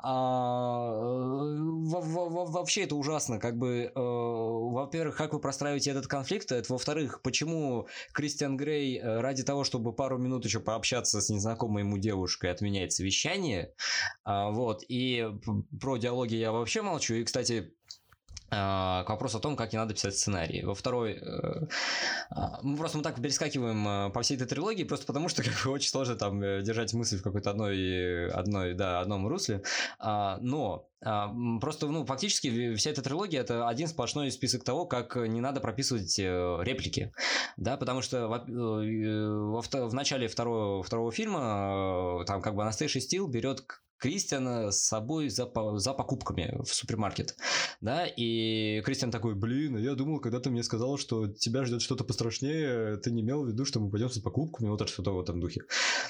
[0.00, 0.90] а,
[1.88, 7.88] вообще это ужасно, как бы, э, во-первых, как вы простраиваете этот конфликт, это, во-вторых, почему
[8.12, 12.92] Кристиан Грей э, ради того, чтобы пару минут еще пообщаться с незнакомой ему девушкой, отменяет
[12.92, 13.72] совещание,
[14.24, 15.26] а, вот, и
[15.80, 17.77] про диалоги я вообще молчу, и, кстати, а,
[18.50, 20.62] к вопросу о том, как не надо писать сценарий.
[20.64, 21.66] Во второй, э,
[22.30, 25.52] а, мы просто мы так перескакиваем э, по всей этой трилогии, просто потому что как
[25.64, 29.62] бы очень сложно там э, держать мысль в какой-то одной, одной, да, одном русле.
[29.98, 35.40] А, но Просто, ну, фактически вся эта трилогия это один сплошной список того, как не
[35.40, 37.12] надо прописывать реплики,
[37.56, 43.28] да, потому что в, в, в начале второго, второго фильма там как бы Анастейша Стил
[43.28, 43.60] берет
[43.98, 47.36] Кристиана с собой за, за покупками в супермаркет,
[47.80, 52.04] да, и Кристиан такой, блин, я думал, когда ты мне сказал, что тебя ждет что-то
[52.04, 55.40] пострашнее, ты не имел в виду, что мы пойдем за покупками, вот что-то в этом
[55.40, 55.62] духе,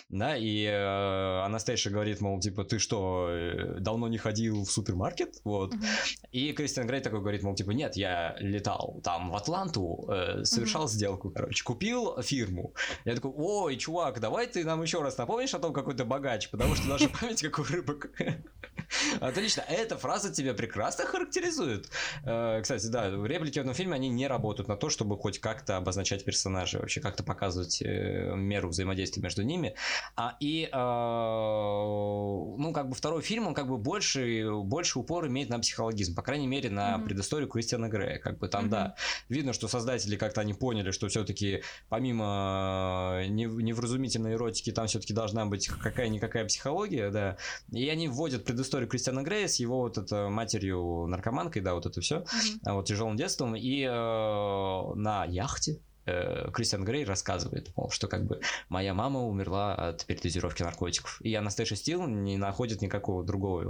[0.09, 5.41] да, и э, Анастейша говорит, мол, типа, ты что, э, давно не ходил в супермаркет,
[5.45, 6.29] вот, uh-huh.
[6.31, 10.85] и Кристиан Грей такой говорит, мол, типа, нет, я летал там в Атланту, э, совершал
[10.85, 10.89] uh-huh.
[10.89, 12.75] сделку, короче, купил фирму,
[13.05, 16.51] я такой, ой, чувак, давай ты нам еще раз напомнишь о том, какой ты богач,
[16.51, 18.10] потому что наша память как у рыбок.
[19.21, 19.63] Отлично.
[19.69, 21.89] Эта фраза тебя прекрасно характеризует.
[22.25, 25.77] Э, кстати, да, реплики в этом фильме, они не работают на то, чтобы хоть как-то
[25.77, 29.75] обозначать персонажей, вообще как-то показывать э, меру взаимодействия между ними.
[30.17, 35.49] А, и, э, ну, как бы второй фильм, он как бы больше, больше упор имеет
[35.49, 37.05] на психологизм, по крайней мере, на mm-hmm.
[37.05, 38.19] предысторию Кристиана Грея.
[38.19, 38.71] Как бы там, mm-hmm.
[38.71, 38.95] да,
[39.29, 45.69] видно, что создатели как-то они поняли, что все-таки помимо невразумительной эротики, там все-таки должна быть
[45.69, 47.37] какая-никакая психология, да,
[47.73, 52.01] и они вводят предысторию Кристиана Грея с его вот это матерью наркоманкой, да, вот это
[52.01, 52.73] все, mm-hmm.
[52.75, 58.41] вот тяжелым детством, и э, на яхте э, Кристиан Грей рассказывает, мол, что как бы
[58.69, 61.21] моя мама умерла от передозировки наркотиков.
[61.21, 63.63] И Анастейша Стил не находит никакого другого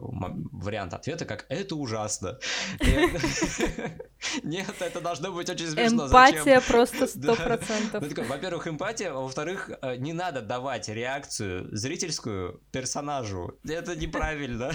[0.52, 2.38] варианта ответа, как «это ужасно».
[4.42, 6.06] Нет, это должно быть очень смешно.
[6.06, 8.04] Эмпатия просто сто процентов.
[8.16, 13.58] Ну, во-первых, эмпатия, а во-вторых, э, не надо давать реакцию зрительскую персонажу.
[13.66, 14.72] Это неправильно.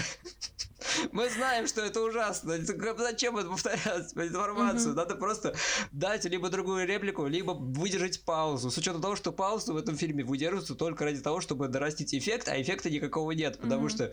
[1.12, 2.56] Мы знаем, что это ужасно.
[2.58, 4.90] Зачем это повторять информацию?
[4.90, 4.96] Угу.
[4.96, 5.54] Надо просто
[5.92, 8.70] дать либо другую реплику, либо выдержать паузу.
[8.70, 12.48] С учетом того, что паузу в этом фильме выдерживаются только ради того, чтобы дорастить эффект,
[12.48, 13.58] а эффекта никакого нет.
[13.58, 13.88] Потому угу.
[13.88, 14.12] что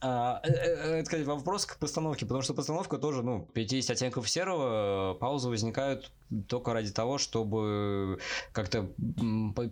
[0.00, 2.26] а, э, э, это, кстати, вопрос к постановке.
[2.26, 6.12] Потому что постановка тоже, ну, 50 оттенков серого, паузы возникают
[6.48, 8.18] только ради того, чтобы
[8.52, 8.88] как-то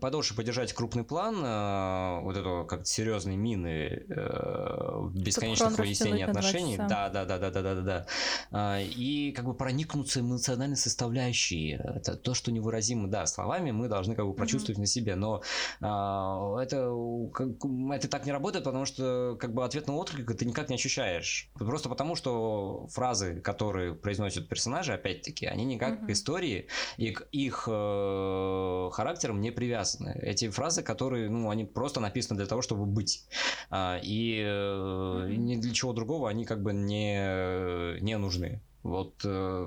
[0.01, 6.40] подольше поддержать крупный план э, вот этого как серьезной мины э, бесконечных выяснений отношений.
[6.89, 8.07] Да, да, да, да, да, да, да, да.
[8.51, 11.73] А, и как бы проникнуться эмоциональной составляющей.
[11.73, 14.81] Это то, что невыразимо, да, словами мы должны как бы прочувствовать mm-hmm.
[14.81, 15.43] на себе, но
[15.81, 16.91] а, это,
[17.33, 17.49] как,
[17.93, 21.51] это так не работает, потому что как бы ответного отклика ты никак не ощущаешь.
[21.55, 26.07] Просто потому, что фразы, которые произносят персонажи, опять-таки, они никак mm-hmm.
[26.07, 30.19] к истории и к их э, характерам не привязаны.
[30.23, 33.27] Эти фразы, которые, ну, они просто написаны для того, чтобы быть.
[33.71, 35.37] А, и э, mm-hmm.
[35.37, 38.61] ни для чего другого они как бы не, не нужны.
[38.83, 39.67] Вот, э,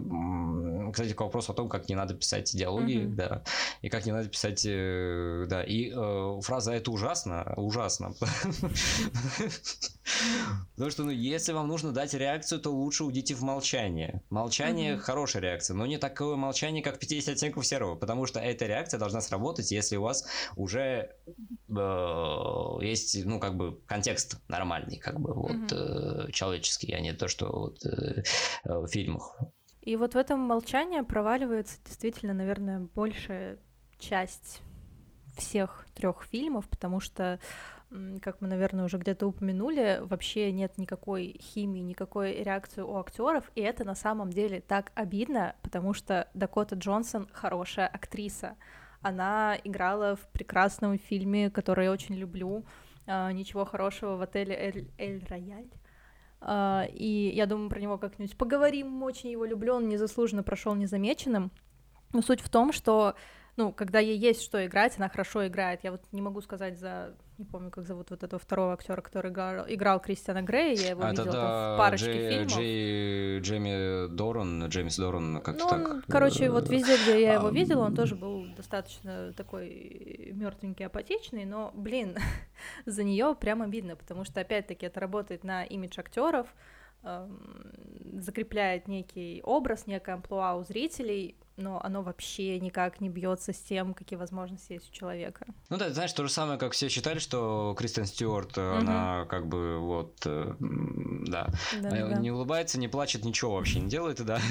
[0.91, 3.13] кстати, к вопросу о том, как не надо писать диалоги, mm-hmm.
[3.15, 3.43] да,
[3.83, 8.15] и как не надо писать, э, да, и э, фраза «это ужасно», ужасно.
[10.73, 14.23] Потому что, ну, если вам нужно дать реакцию, то лучше уйдите в молчание.
[14.31, 18.97] Молчание хорошая реакция, но не такое молчание, как 50 оттенков серого, потому что эта реакция
[18.99, 21.11] должна сработать, если у вас уже
[22.81, 27.83] есть, ну, как бы, контекст нормальный, как бы, вот, человеческий, а не то, что вот
[27.83, 29.37] в фильме фильмах.
[29.81, 33.59] И вот в этом молчании проваливается действительно, наверное, большая
[33.99, 34.61] часть
[35.37, 37.39] всех трех фильмов, потому что,
[38.21, 43.61] как мы, наверное, уже где-то упомянули, вообще нет никакой химии, никакой реакции у актеров, и
[43.61, 48.55] это на самом деле так обидно, потому что Дакота Джонсон хорошая актриса.
[49.03, 52.65] Она играла в прекрасном фильме, который я очень люблю.
[53.05, 55.69] А, Ничего хорошего в отеле Эль, Эль Рояль.
[56.45, 61.51] Uh, и я думаю, про него как-нибудь поговорим, очень его люблю, он незаслуженно прошел незамеченным.
[62.11, 63.15] Но суть в том, что
[63.55, 65.83] ну, когда ей есть что играть, она хорошо играет.
[65.83, 69.31] Я вот не могу сказать за, не помню, как зовут вот этого второго актера, который
[69.31, 72.51] играл, играл Кристиана Грея, я его а, видела да, в парочке Джей, фильмов.
[72.51, 75.89] Джей, Джейми Доран, Джеймс Доран, как-то ну, так.
[75.89, 81.45] Он, короче, вот везде, где я его видела, он тоже был достаточно такой мертвенький, апатичный,
[81.45, 82.17] но, блин,
[82.85, 86.47] за нее прямо обидно, потому что, опять-таки, это работает на имидж актеров,
[88.13, 93.93] закрепляет некий образ, некое амплуа у зрителей, но оно вообще никак не бьется с тем,
[93.93, 95.45] какие возможности есть у человека.
[95.69, 98.67] Ну да, знаешь, то же самое, как все считали, что Кристен Стюарт, угу.
[98.67, 101.47] она как бы вот, э, да,
[101.81, 104.39] да, да, не улыбается, не плачет, ничего вообще не делает, да.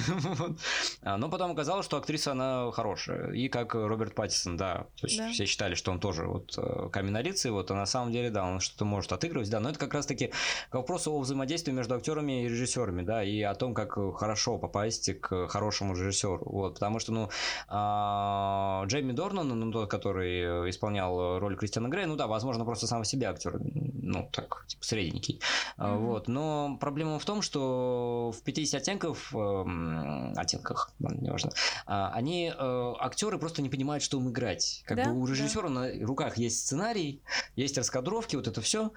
[1.02, 3.32] А, но потом оказалось, что актриса, она хорошая.
[3.32, 5.30] И как Роберт Паттисон, да, то есть да.
[5.30, 8.30] все считали, что он тоже вот э, камень на лице, вот, а на самом деле,
[8.30, 10.32] да, он что-то может отыгрывать, да, но это как раз-таки
[10.70, 15.10] к вопросу о взаимодействии между актерами и режиссерами, да, и о том, как хорошо попасть
[15.20, 17.28] к хорошему режиссеру, вот, потому потому что, ну,
[17.68, 23.04] а, Джейми Дорнан, ну, тот, который исполнял роль Кристиана Грея, ну да, возможно, просто сам
[23.04, 25.40] себе актер, ну, так, типа, средненький,
[25.78, 25.98] mm-hmm.
[25.98, 31.50] вот, но проблема в том, что в 50 оттенков, э, оттенках, неважно,
[31.86, 35.04] э, они, э, актеры просто не понимают, что им играть, как да?
[35.04, 35.74] бы у режиссера да.
[35.74, 37.22] на руках есть сценарий,
[37.56, 38.92] есть раскадровки, вот это все,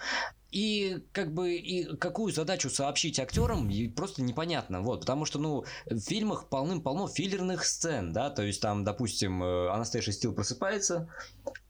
[0.55, 5.99] и как бы и какую задачу сообщить актерам просто непонятно, вот, потому что, ну, в
[5.99, 11.09] фильмах полным-полно филлерных сцен, да, то есть там, допустим, э, Анастейша Стил просыпается,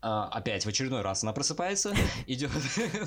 [0.03, 1.95] а, опять в очередной раз она просыпается,
[2.27, 2.51] идет.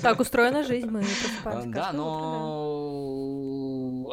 [0.01, 1.69] Так устроена жизнь, мы просыпаемся.
[1.69, 3.29] Да, но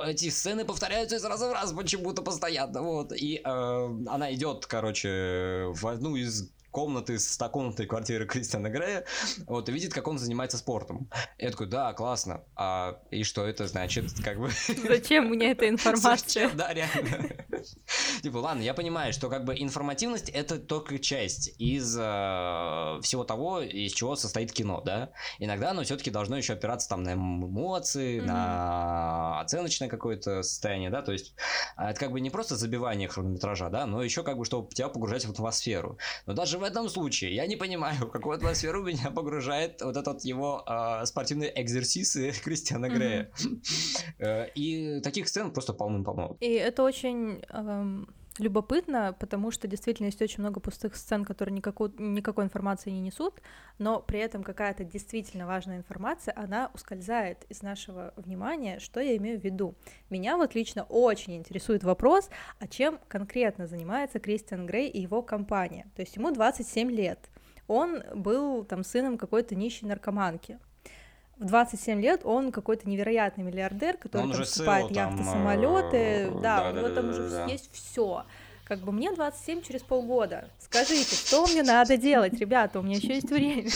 [0.06, 5.72] эти сцены повторяются из раза в раз почему-то постоянно, вот, и э, она идет, короче,
[5.72, 9.06] в одну из комнаты с комнатой квартиры Кристиана Грея,
[9.46, 11.08] вот, и видит, как он занимается спортом.
[11.38, 12.42] Я такой, да, классно.
[12.54, 14.50] А и что это значит, как бы...
[14.86, 16.50] Зачем мне эта информация?
[16.50, 17.30] Да, реально.
[18.22, 23.62] Типа, ладно, я понимаю, что как бы информативность это только часть из э, всего того,
[23.62, 25.12] из чего состоит кино, да.
[25.38, 31.12] Иногда оно все-таки должно еще опираться там на эмоции, на оценочное какое-то состояние, да, то
[31.12, 31.34] есть
[31.76, 34.88] а, это как бы не просто забивание хронометража, да, но еще как бы, чтобы тебя
[34.88, 35.98] погружать в атмосферу.
[36.26, 40.24] Но даже в этом случае я не понимаю, в какую атмосферу меня погружает вот этот
[40.24, 43.30] его э, спортивный экзерсисы Кристиана Грея.
[43.36, 44.50] Mm-hmm.
[44.54, 46.36] И таких сцен просто полным-полно.
[46.40, 51.90] И это очень эм, любопытно, потому что действительно есть очень много пустых сцен, которые никакой,
[51.98, 53.40] никакой информации не несут,
[53.78, 59.40] но при этом какая-то действительно важная информация, она ускользает из нашего внимания, что я имею
[59.40, 59.74] в виду.
[60.10, 65.86] Меня вот лично очень интересует вопрос, а чем конкретно занимается Кристиан Грей и его компания.
[65.94, 67.30] То есть ему 27 лет,
[67.68, 70.58] он был там сыном какой-то нищей наркоманки,
[71.38, 76.30] в 27 лет он какой-то невероятный миллиардер, который он там покупает яхты, там, самолеты, э,
[76.40, 77.44] да, да, у него да, там да, уже да.
[77.46, 78.24] есть все.
[78.64, 80.48] Как бы мне 27 через полгода.
[80.58, 83.70] Скажите, что мне надо делать, ребята, у меня еще есть время.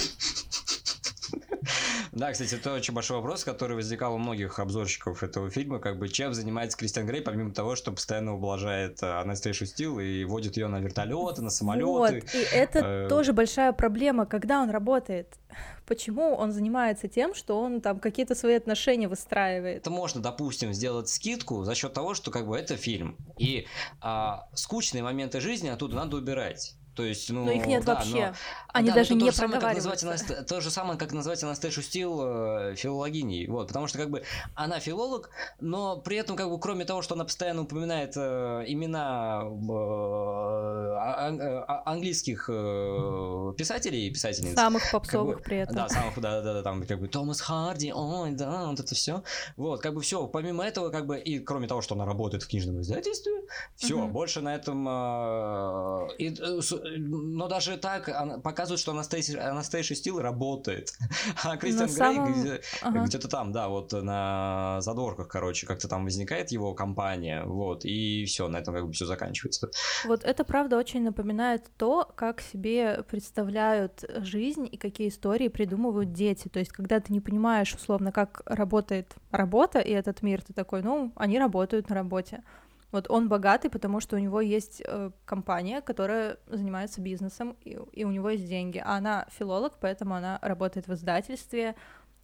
[2.12, 6.08] Да, кстати, это очень большой вопрос, который возникал у многих обзорщиков этого фильма, как бы
[6.08, 10.66] чем занимается Кристиан Грей, помимо того, что постоянно ублажает э, Анастейшу Стил и водит ее
[10.66, 11.86] на вертолеты, на самолеты.
[11.86, 13.08] Вот, и это э...
[13.08, 15.38] тоже большая проблема, когда он работает.
[15.86, 19.78] Почему он занимается тем, что он там какие-то свои отношения выстраивает?
[19.78, 23.16] Это можно, допустим, сделать скидку за счет того, что как бы это фильм.
[23.38, 23.66] И
[24.00, 26.76] а, скучные моменты жизни оттуда надо убирать.
[26.94, 28.26] То есть, ну, но их нет да, вообще.
[28.26, 28.34] Но,
[28.72, 30.06] Они да, даже не проговариваются.
[30.06, 30.46] Наст...
[30.46, 33.46] То же самое, как назвать Анастейшу Стил э, филологиней.
[33.46, 34.22] Вот, потому что как бы
[34.54, 35.30] она филолог,
[35.60, 39.50] но при этом как бы кроме того, что она постоянно упоминает э, имена э,
[40.98, 44.54] а, э, а, английских э, писателей и писательниц.
[44.54, 45.76] Самых попсовых как бы, при этом.
[45.76, 49.22] Да, самых, да, да, да, там как бы Томас Харди, ой, да, вот это все.
[49.56, 50.26] Вот, как бы все.
[50.26, 53.32] Помимо этого, как бы и кроме того, что она работает в книжном издательстве,
[53.76, 54.08] все, угу.
[54.08, 60.20] больше на этом э, и, э, но даже так она показывает, что Анастейша, Анастейша Стил
[60.20, 60.92] работает.
[61.44, 62.32] А Кристиан Грей самом...
[62.32, 63.04] где, ага.
[63.04, 68.48] где-то там, да, вот на задворках, короче, как-то там возникает его компания, вот, и все,
[68.48, 69.70] на этом как бы все заканчивается.
[70.06, 76.48] Вот это правда очень напоминает то, как себе представляют жизнь и какие истории придумывают дети.
[76.48, 80.82] То есть, когда ты не понимаешь, условно, как работает работа и этот мир, ты такой,
[80.82, 82.42] ну, они работают на работе.
[82.92, 88.04] Вот он богатый, потому что у него есть э, компания, которая занимается бизнесом, и, и
[88.04, 88.82] у него есть деньги.
[88.84, 91.76] А она филолог, поэтому она работает в издательстве,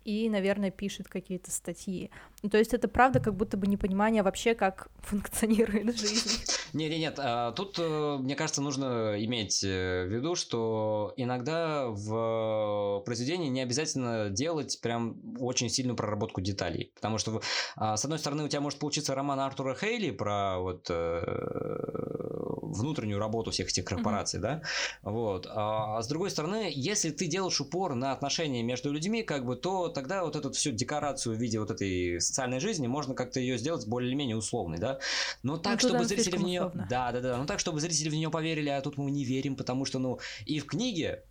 [0.06, 2.10] и, наверное, пишет какие-то статьи.
[2.42, 6.44] Ну, то есть это правда как будто бы непонимание вообще, как функционирует жизнь.
[6.72, 7.54] Нет, нет, нет.
[7.56, 14.30] Тут, э, мне кажется, нужно иметь э, в виду, что иногда в произведении не обязательно
[14.30, 16.92] делать прям очень сильную проработку деталей.
[16.94, 17.40] Потому что,
[17.74, 23.18] а, с одной стороны, у тебя может получиться роман Артура Хейли про вот э, внутреннюю
[23.18, 24.42] работу всех этих корпораций, mm-hmm.
[24.42, 24.62] да,
[25.02, 25.46] вот.
[25.48, 29.56] А, а с другой стороны, если ты делаешь упор на отношения между людьми, как бы,
[29.56, 33.58] то тогда вот эту всю декорацию в виде вот этой социальной жизни можно как-то ее
[33.58, 34.98] сделать более-менее условной, да,
[35.42, 38.14] но так, ну, чтобы зрители в нее, да, да, да, ну так, чтобы зрители в
[38.14, 41.24] нее поверили, а тут мы не верим, потому что, ну, и в книге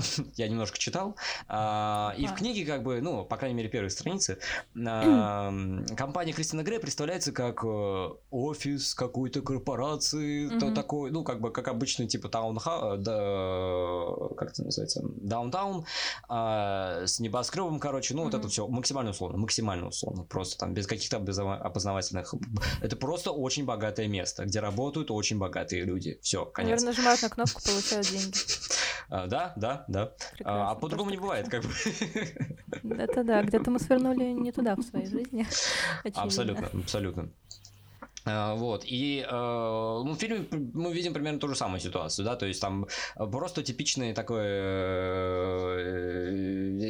[0.36, 1.16] я немножко читал,
[1.48, 4.38] а, и в книге, как бы, ну, по крайней мере, первой страницы,
[4.86, 5.52] а,
[5.96, 11.68] компания Кристина Грей представляется как э, офис какой-то корпорации, то такой, ну, как бы, как
[11.68, 15.84] обычный, типа, таунха, да, как это называется, даунтаун,
[16.28, 20.86] а, с небоскребом, короче, ну, вот это все максимально условно, максимально условно, просто там, без
[20.86, 22.34] каких-то опознавательных,
[22.80, 26.82] это просто очень богатое место, где работают очень богатые люди, все, конец.
[26.82, 28.36] Наверное, нажимают на кнопку, получают деньги.
[29.10, 30.12] Да, да, да,
[30.44, 31.70] а, а по-другому не бывает, как бы.
[33.02, 35.46] Это да, где-то мы свернули не туда в своей жизни.
[36.14, 37.28] Абсолютно, абсолютно.
[38.26, 42.36] А, вот, и э, ну, в фильме мы видим примерно ту же самую ситуацию, да,
[42.36, 42.86] то есть там
[43.16, 44.46] просто типичное такое,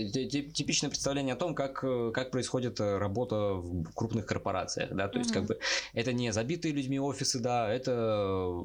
[0.00, 0.08] э,
[0.52, 5.44] типичное представление о том, как, как происходит работа в крупных корпорациях, да, то есть как
[5.44, 5.58] бы
[5.94, 8.64] это не забитые людьми офисы, да, это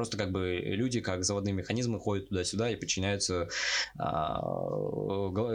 [0.00, 3.50] просто как бы люди как заводные механизмы ходят туда-сюда и подчиняются
[3.98, 4.40] а,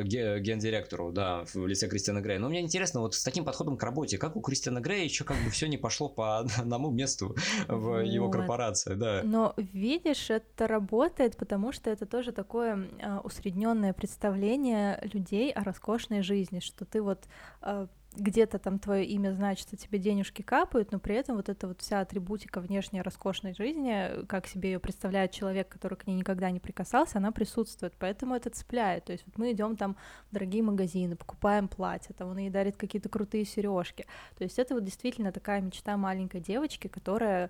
[0.03, 2.37] гендиректору, да, в лице Кристиана Грея.
[2.37, 5.37] Но мне интересно, вот с таким подходом к работе, как у Кристиана Грея еще как
[5.43, 7.35] бы все не пошло по одному месту
[7.67, 8.01] в вот.
[8.01, 9.21] его корпорации, да.
[9.23, 16.21] Но видишь, это работает, потому что это тоже такое а, усредненное представление людей о роскошной
[16.21, 17.23] жизни, что ты вот
[17.61, 21.82] а, где-то там твое имя значится, тебе денежки капают, но при этом вот эта вот
[21.82, 26.59] вся атрибутика внешней роскошной жизни, как себе ее представляет человек, который к ней никогда не
[26.59, 29.05] прикасался, она присутствует, поэтому это цепляет.
[29.05, 29.95] То есть вот мы идем там
[30.30, 34.05] в дорогие магазины, покупаем платья, там он ей дарит какие-то крутые сережки.
[34.38, 37.49] То есть это вот действительно такая мечта маленькой девочки, которая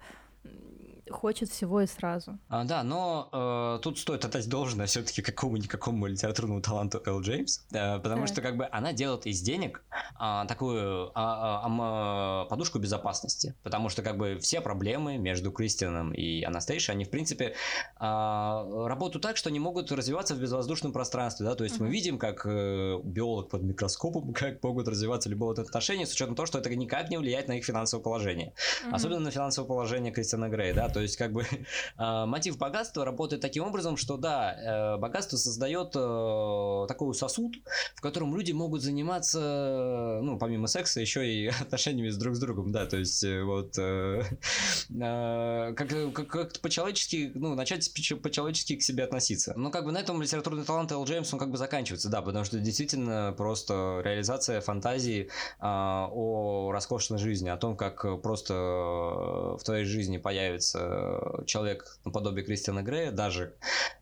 [1.10, 2.40] хочет всего и сразу.
[2.50, 8.00] А, да, но э, тут стоит отдать должное все-таки какому-никакому литературному таланту Эл Джеймс, э,
[8.00, 8.28] потому так.
[8.30, 9.84] что как бы она делает из денег
[10.20, 16.44] э, такую э, э, подушку безопасности, потому что как бы все проблемы между Кристианом и
[16.44, 17.54] Анастейшей, они в принципе э,
[18.00, 21.84] работают так, что они могут развиваться в безвоздушном пространстве, да, то есть uh-huh.
[21.84, 26.46] мы видим, как э, биолог под микроскопом, как могут развиваться любые отношения, с учетом того,
[26.48, 28.54] что это никак не влияет на их финансовое положение,
[28.86, 28.94] uh-huh.
[28.94, 31.46] особенно на финансовое положение Кристиана Грея, да, то есть как бы э,
[32.26, 37.58] мотив богатства работает таким образом, что да, э, богатство создает э, такой сосуд,
[37.96, 42.72] в котором люди могут заниматься, ну, помимо секса, еще и отношениями с друг с другом,
[42.72, 43.76] да, то есть вот
[45.76, 47.92] как, как, как по-человечески, ну, начать
[48.22, 49.54] по-человечески к себе относиться.
[49.58, 52.46] Но как бы на этом литературный талант Эл Джеймс, он как бы заканчивается, да, потому
[52.46, 55.30] что действительно просто реализация фантазии
[55.60, 60.85] о роскошной жизни, о том, как просто в твоей жизни появится
[61.46, 63.56] человек наподобие Кристиана Грея, даже.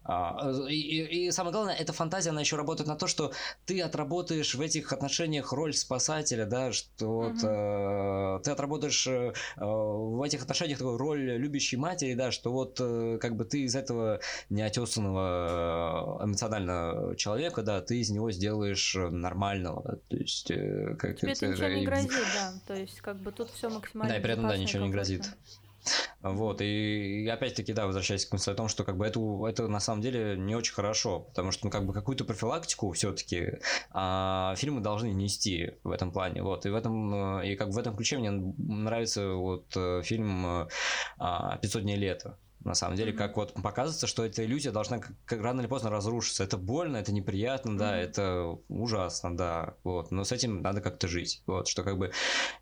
[0.06, 3.32] А, и, и, и самое главное, эта фантазия, она еще работает на то, что
[3.66, 7.34] ты отработаешь в этих отношениях роль спасателя, да, что mm-hmm.
[7.34, 12.78] вот, э, ты отработаешь э, в этих отношениях такую роль любящей матери, да, что вот
[12.82, 14.20] э, как бы ты из этого
[14.50, 21.32] неотесанного э, эмоционального человека, да, ты из него сделаешь нормального, то есть э, как Тебе
[21.32, 24.22] это, это ничего не грозит, да, то есть как бы тут все максимально Да, и
[24.22, 25.26] при этом, да, ничего не грозит.
[26.22, 29.80] Вот, и, опять-таки, да, возвращаясь к мысли о том, что как бы это, это на
[29.80, 33.60] самом деле не очень хорошо, потому что, ну, как бы какую-то профилактику все-таки
[33.92, 37.78] а, фильмы должны нести в этом плане, вот, и в этом, и как бы в
[37.78, 40.68] этом ключе мне нравится вот э, фильм
[41.18, 45.42] а, «500 дней лета», на самом деле, как вот показывается, что эта иллюзия должна как
[45.42, 46.44] рано или поздно разрушиться.
[46.44, 47.78] Это больно, это неприятно, mm-hmm.
[47.78, 52.12] да, это ужасно, да, вот, но с этим надо как-то жить, вот, что как бы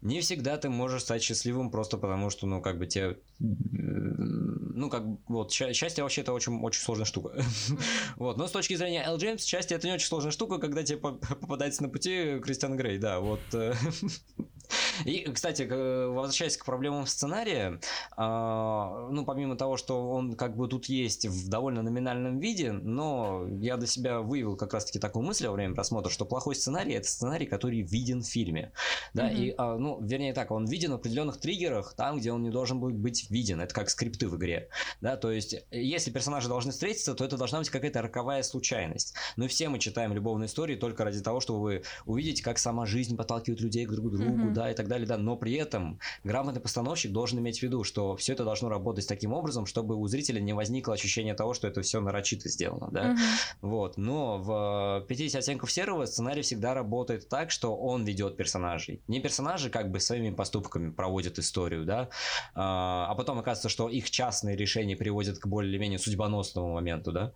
[0.01, 5.03] не всегда ты можешь стать счастливым просто потому, что, ну, как бы тебе, ну, как
[5.27, 7.33] вот, счастье вообще это очень, очень сложная штука,
[8.15, 10.97] вот, но с точки зрения Эл Джеймс, счастье это не очень сложная штука, когда тебе
[10.97, 13.73] попадается на пути Кристиан Грей, да, вот, э,
[15.05, 17.79] И, кстати, возвращаясь к проблемам сценария,
[18.15, 23.47] а, ну, помимо того, что он как бы тут есть в довольно номинальном виде, но
[23.59, 27.07] я для себя выявил как раз-таки такую мысль во время просмотра, что плохой сценарий– это
[27.07, 28.71] сценарий, который виден в фильме.
[29.13, 29.35] Да, mm-hmm.
[29.35, 32.79] и, а, ну, вернее так, он виден в определенных триггерах, там, где он не должен
[32.79, 33.61] будет быть виден.
[33.61, 34.69] Это как скрипты в игре.
[35.01, 39.13] Да, то есть, если персонажи должны встретиться, то это должна быть какая-то роковая случайность.
[39.35, 43.61] Ну, все мы читаем любовные истории только ради того, чтобы увидеть, как сама жизнь подталкивает
[43.61, 44.53] людей к друг другу, mm-hmm.
[44.53, 48.15] да, и так далее, да, но при этом грамотный постановщик должен иметь в виду, что
[48.15, 51.81] все это должно работать таким образом, чтобы у зрителя не возникло ощущение того, что это
[51.81, 53.69] все нарочито сделано, да, угу.
[53.69, 59.19] вот, но в 50 оттенков серого сценарий всегда работает так, что он ведет персонажей, не
[59.19, 62.09] персонажи как бы своими поступками проводят историю, да,
[62.53, 67.33] а, а потом оказывается, что их частные решения приводят к более-менее судьбоносному моменту, да,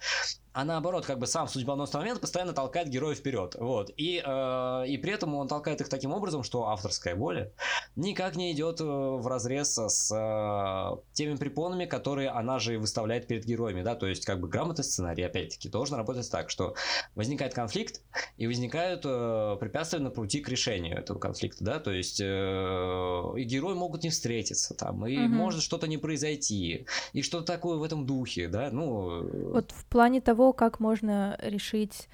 [0.55, 3.57] а наоборот, как бы сам судьбоносный момент постоянно толкает героя вперед.
[3.59, 3.91] Вот.
[3.97, 7.51] И, э, и при этом он толкает их таким образом, что авторская воля
[7.97, 13.43] никак не идет э, в разрез с э, теми препонами, которые она же выставляет перед
[13.43, 13.83] героями.
[13.83, 13.95] Да?
[13.95, 16.75] То есть, как бы грамотный сценарий, опять-таки, должен работать так, что
[17.15, 18.01] возникает конфликт,
[18.37, 21.65] и возникают э, препятствия на пути к решению этого конфликта.
[21.65, 21.79] Да?
[21.79, 25.27] То есть, э, и герои могут не встретиться, там, и угу.
[25.27, 28.47] может что-то не произойти, и что-то такое в этом духе.
[28.47, 28.69] Да?
[28.71, 32.07] Ну, вот в плане того, того, как можно решить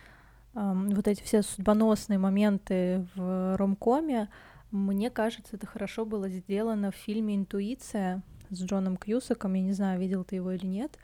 [0.55, 4.29] эм, вот эти все судьбоносные моменты в ромкоме,
[4.71, 9.53] мне кажется, это хорошо было сделано в фильме «Интуиция» с Джоном Кьюсаком.
[9.55, 10.97] Я не знаю, видел ты его или нет,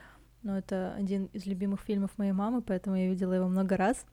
[0.43, 4.05] но это один из любимых фильмов моей мамы, поэтому я видела его много раз.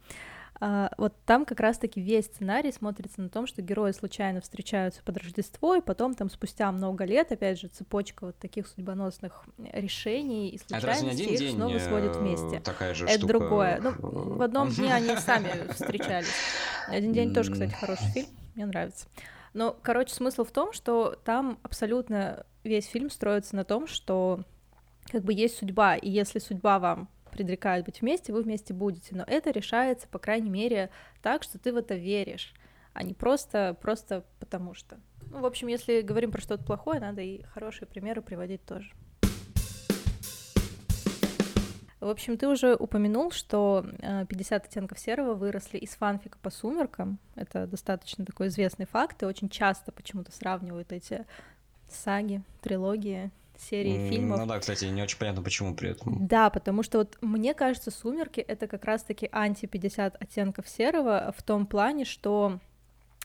[0.61, 5.75] Вот там как раз-таки весь сценарий смотрится на том, что герои случайно встречаются под Рождество,
[5.75, 10.81] и потом там спустя много лет, опять же, цепочка вот таких судьбоносных решений и а
[10.81, 12.61] случайностей их день снова сводят вместе.
[12.61, 13.33] Такая же Это штука...
[13.33, 13.81] другое.
[13.83, 16.33] Ну, в одном дне они сами встречались.
[16.89, 19.07] Один день тоже, кстати, хороший фильм, мне нравится.
[19.55, 24.41] Но, короче, смысл в том, что там абсолютно весь фильм строится на том, что
[25.11, 29.15] как бы есть судьба, и если судьба вам предрекают быть вместе, вы вместе будете.
[29.17, 32.55] Но это решается, по крайней мере, так, что ты в это веришь,
[32.93, 34.99] а не просто, просто потому что.
[35.31, 38.93] Ну, в общем, если говорим про что-то плохое, надо и хорошие примеры приводить тоже.
[41.99, 43.85] В общем, ты уже упомянул, что
[44.29, 47.19] 50 э, оттенков серого выросли из фанфика по сумеркам.
[47.35, 51.25] Это достаточно такой известный факт, и очень часто почему-то сравнивают эти
[51.89, 53.31] саги, трилогии
[53.61, 54.41] серии mm, фильмов.
[54.41, 56.27] Ну да, кстати, не очень понятно, почему при этом.
[56.27, 61.67] Да, потому что вот мне кажется, «Сумерки»— это как раз-таки анти-50 оттенков серого в том
[61.67, 62.59] плане, что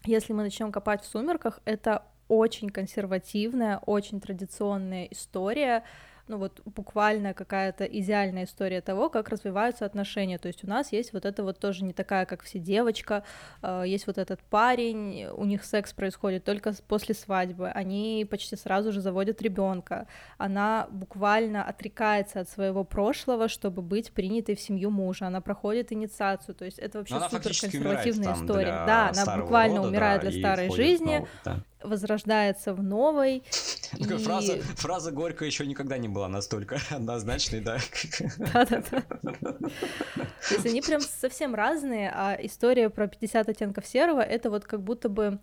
[0.05, 5.83] если мы начнем копать в «Сумерках», это очень консервативная, очень традиционная история,
[6.29, 10.37] ну вот буквально какая-то идеальная история того, как развиваются отношения.
[10.37, 13.23] То есть у нас есть вот это вот тоже не такая, как все девочка,
[13.61, 18.91] э, есть вот этот парень, у них секс происходит только после свадьбы, они почти сразу
[18.91, 20.07] же заводят ребенка.
[20.37, 25.27] Она буквально отрекается от своего прошлого, чтобы быть принятой в семью мужа.
[25.27, 26.55] Она проходит инициацию.
[26.55, 28.83] То есть это вообще супер консервативная история.
[28.85, 31.27] Да, она буквально рода, умирает да, для старой жизни.
[31.43, 33.37] да возрождается в новой.
[33.97, 34.03] И...
[34.03, 37.77] Фраза, фраза горько еще никогда не была настолько однозначной, да.
[38.53, 39.01] Да-да-да.
[39.41, 44.81] То есть они прям совсем разные, а история про 50 оттенков серого это вот как
[44.81, 45.39] будто бы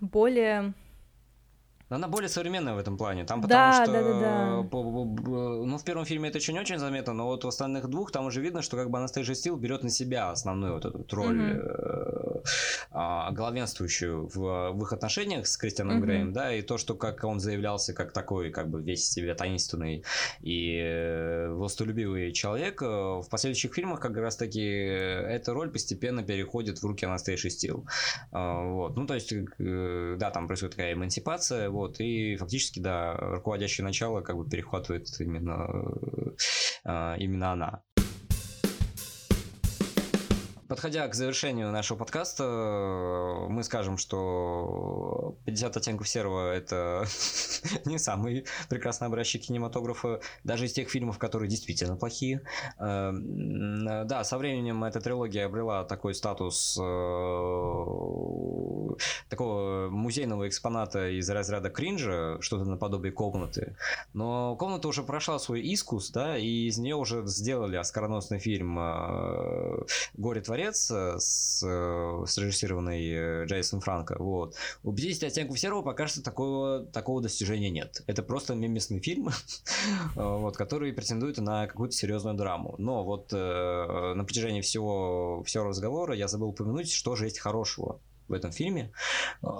[0.00, 0.74] более
[1.88, 3.24] она более современная в этом плане.
[3.24, 4.46] Там потому да, что, да, да, да.
[4.72, 8.26] ну, в первом фильме это еще не очень заметно, но вот в остальных двух там
[8.26, 12.35] уже видно, что как бы Анастейша Стил берет на себя основную вот эту роль mm-hmm.
[12.90, 16.06] Э, главенствующую в, в их отношениях с Кристианом mm-hmm.
[16.06, 20.04] Греем, да, и то, что как он заявлялся как такой, как бы весь себе таинственный
[20.40, 26.78] и э, властолюбивый человек, э, в последующих фильмах как раз таки эта роль постепенно переходит
[26.78, 27.86] в руки Анастейши Стил.
[28.32, 33.14] Э, вот, ну, то есть, э, да, там происходит такая эмансипация, вот, и фактически, да,
[33.16, 35.68] руководящее начало как бы перехватывает именно,
[36.84, 37.82] э, именно она.
[40.68, 47.04] Подходя к завершению нашего подкаста, э, мы скажем, что 50 оттенков серого– это
[47.84, 52.42] не самый прекрасный образчик кинематографа, даже из тех фильмов, которые действительно плохие.
[52.80, 56.82] Э, да, со временем эта трилогия обрела такой статус э,
[59.28, 63.76] такого музейного экспоната из разряда кринжа, что-то наподобие комнаты.
[64.14, 68.76] Но комната уже прошла свой искус, да, и из нее уже сделали оскароносный фильм
[70.14, 74.16] «Горе творец», дворец э, с, э, срежиссированный э, Джейсон Франко.
[74.18, 74.56] Вот.
[74.82, 78.02] У 50 оттенков серого пока что такого, такого достижения нет.
[78.06, 79.28] Это просто мемесный фильм,
[80.14, 82.74] вот, который претендует на какую-то серьезную драму.
[82.78, 88.32] Но вот на протяжении всего, всего разговора я забыл упомянуть, что же есть хорошего в
[88.32, 88.92] этом фильме.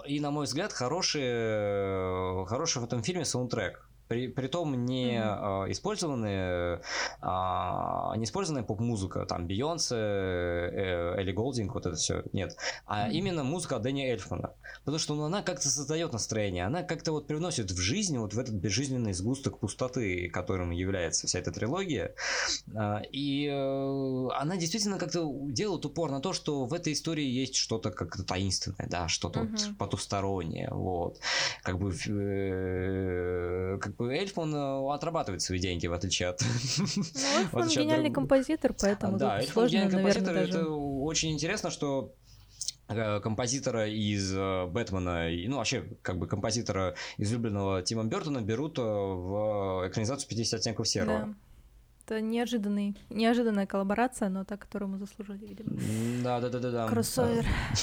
[0.07, 3.87] И, на мой взгляд, хороший, хороший в этом фильме саундтрек.
[4.09, 5.67] При, притом не mm-hmm.
[5.67, 6.81] э, использованные,
[7.21, 13.13] э, не использованная поп-музыка, там Бейонсе, э, Элли Голдинг, вот это все, нет, а mm-hmm.
[13.13, 14.55] именно музыка Дэнни Эльфмана,
[14.85, 18.39] потому что ну, она как-то создает настроение, она как-то вот привносит в жизнь вот в
[18.39, 22.15] этот безжизненный сгусток пустоты, которым является вся эта трилогия,
[22.73, 27.57] э, и э, она действительно как-то делает упор на то, что в этой истории есть
[27.57, 29.69] что-то как-то таинственное, да, что-то mm-hmm.
[29.69, 31.19] вот потустороннее, вот,
[31.63, 36.41] как бы э, как бы Эльфман э, отрабатывает свои деньги, в отличие от...
[36.79, 36.85] Ну,
[37.41, 42.13] Эльфман гениальный композитор, поэтому Да, Эльфман гениальный композитор, это очень интересно, что
[42.89, 49.89] э, композитора из э, Бэтмена, ну вообще как бы композитора излюбленного Тима Бертона берут в
[49.89, 51.19] экранизацию 50 оттенков серого.
[51.19, 51.35] Да.
[52.07, 55.71] Это неожиданный, неожиданная коллаборация, но та, которую мы заслужили, видимо.
[56.23, 56.87] Да, да, да, да, да.
[56.87, 57.43] Кроссовер.
[57.43, 57.77] Да,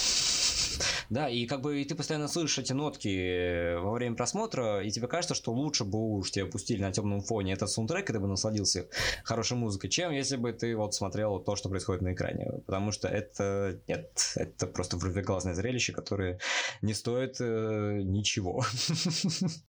[1.29, 5.07] и как бы и ты постоянно слышишь эти нотки э, во время просмотра, и тебе
[5.07, 8.27] кажется, что лучше бы уж тебе пустили на темном фоне этот саундтрек, и ты бы
[8.27, 8.87] насладился
[9.23, 12.45] хорошей музыкой, чем если бы ты вот смотрел то, что происходит на экране.
[12.65, 16.39] Потому что это, нет, это просто вырвиглазное зрелище, которое
[16.81, 18.63] не стоит э, ничего.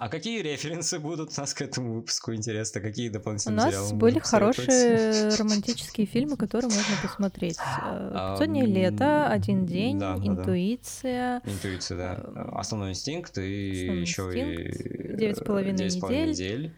[0.00, 2.32] А какие референсы будут у нас к этому выпуску?
[2.32, 7.58] Интересно, какие дополнительные У нас были хорошие романтические фильмы, которые можно посмотреть.
[7.78, 11.42] «Пятьсотнее лето», «Один день», да, «Интуиция».
[11.44, 12.14] Да, Интуиция, да.
[12.34, 15.16] Э, «Основной инстинкт» и Основной еще инстинкт, и...
[15.18, 16.30] «Девять с половиной недель».
[16.30, 16.74] недель.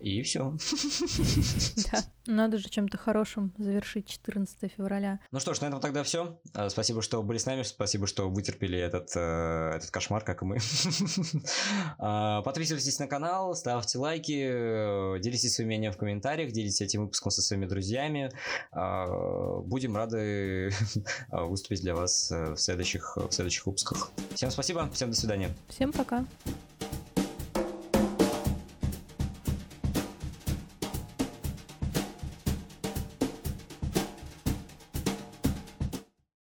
[0.00, 0.56] И все.
[1.92, 1.98] Да.
[2.26, 5.20] Надо же чем-то хорошим завершить 14 февраля.
[5.30, 6.38] Ну что ж, на этом тогда все.
[6.54, 7.62] Э, спасибо, что были с нами.
[7.62, 10.58] Спасибо, что вытерпели этот, э, этот кошмар, как и мы.
[11.98, 17.30] А, подписывайтесь на канал, ставьте лайки, э, делитесь своим мнением в комментариях, делитесь этим выпуском
[17.30, 18.30] со своими друзьями.
[18.72, 20.70] Будем рады
[21.30, 24.10] выступить для вас в следующих, в следующих выпусках.
[24.34, 25.50] Всем спасибо, всем до свидания.
[25.68, 26.24] Всем пока.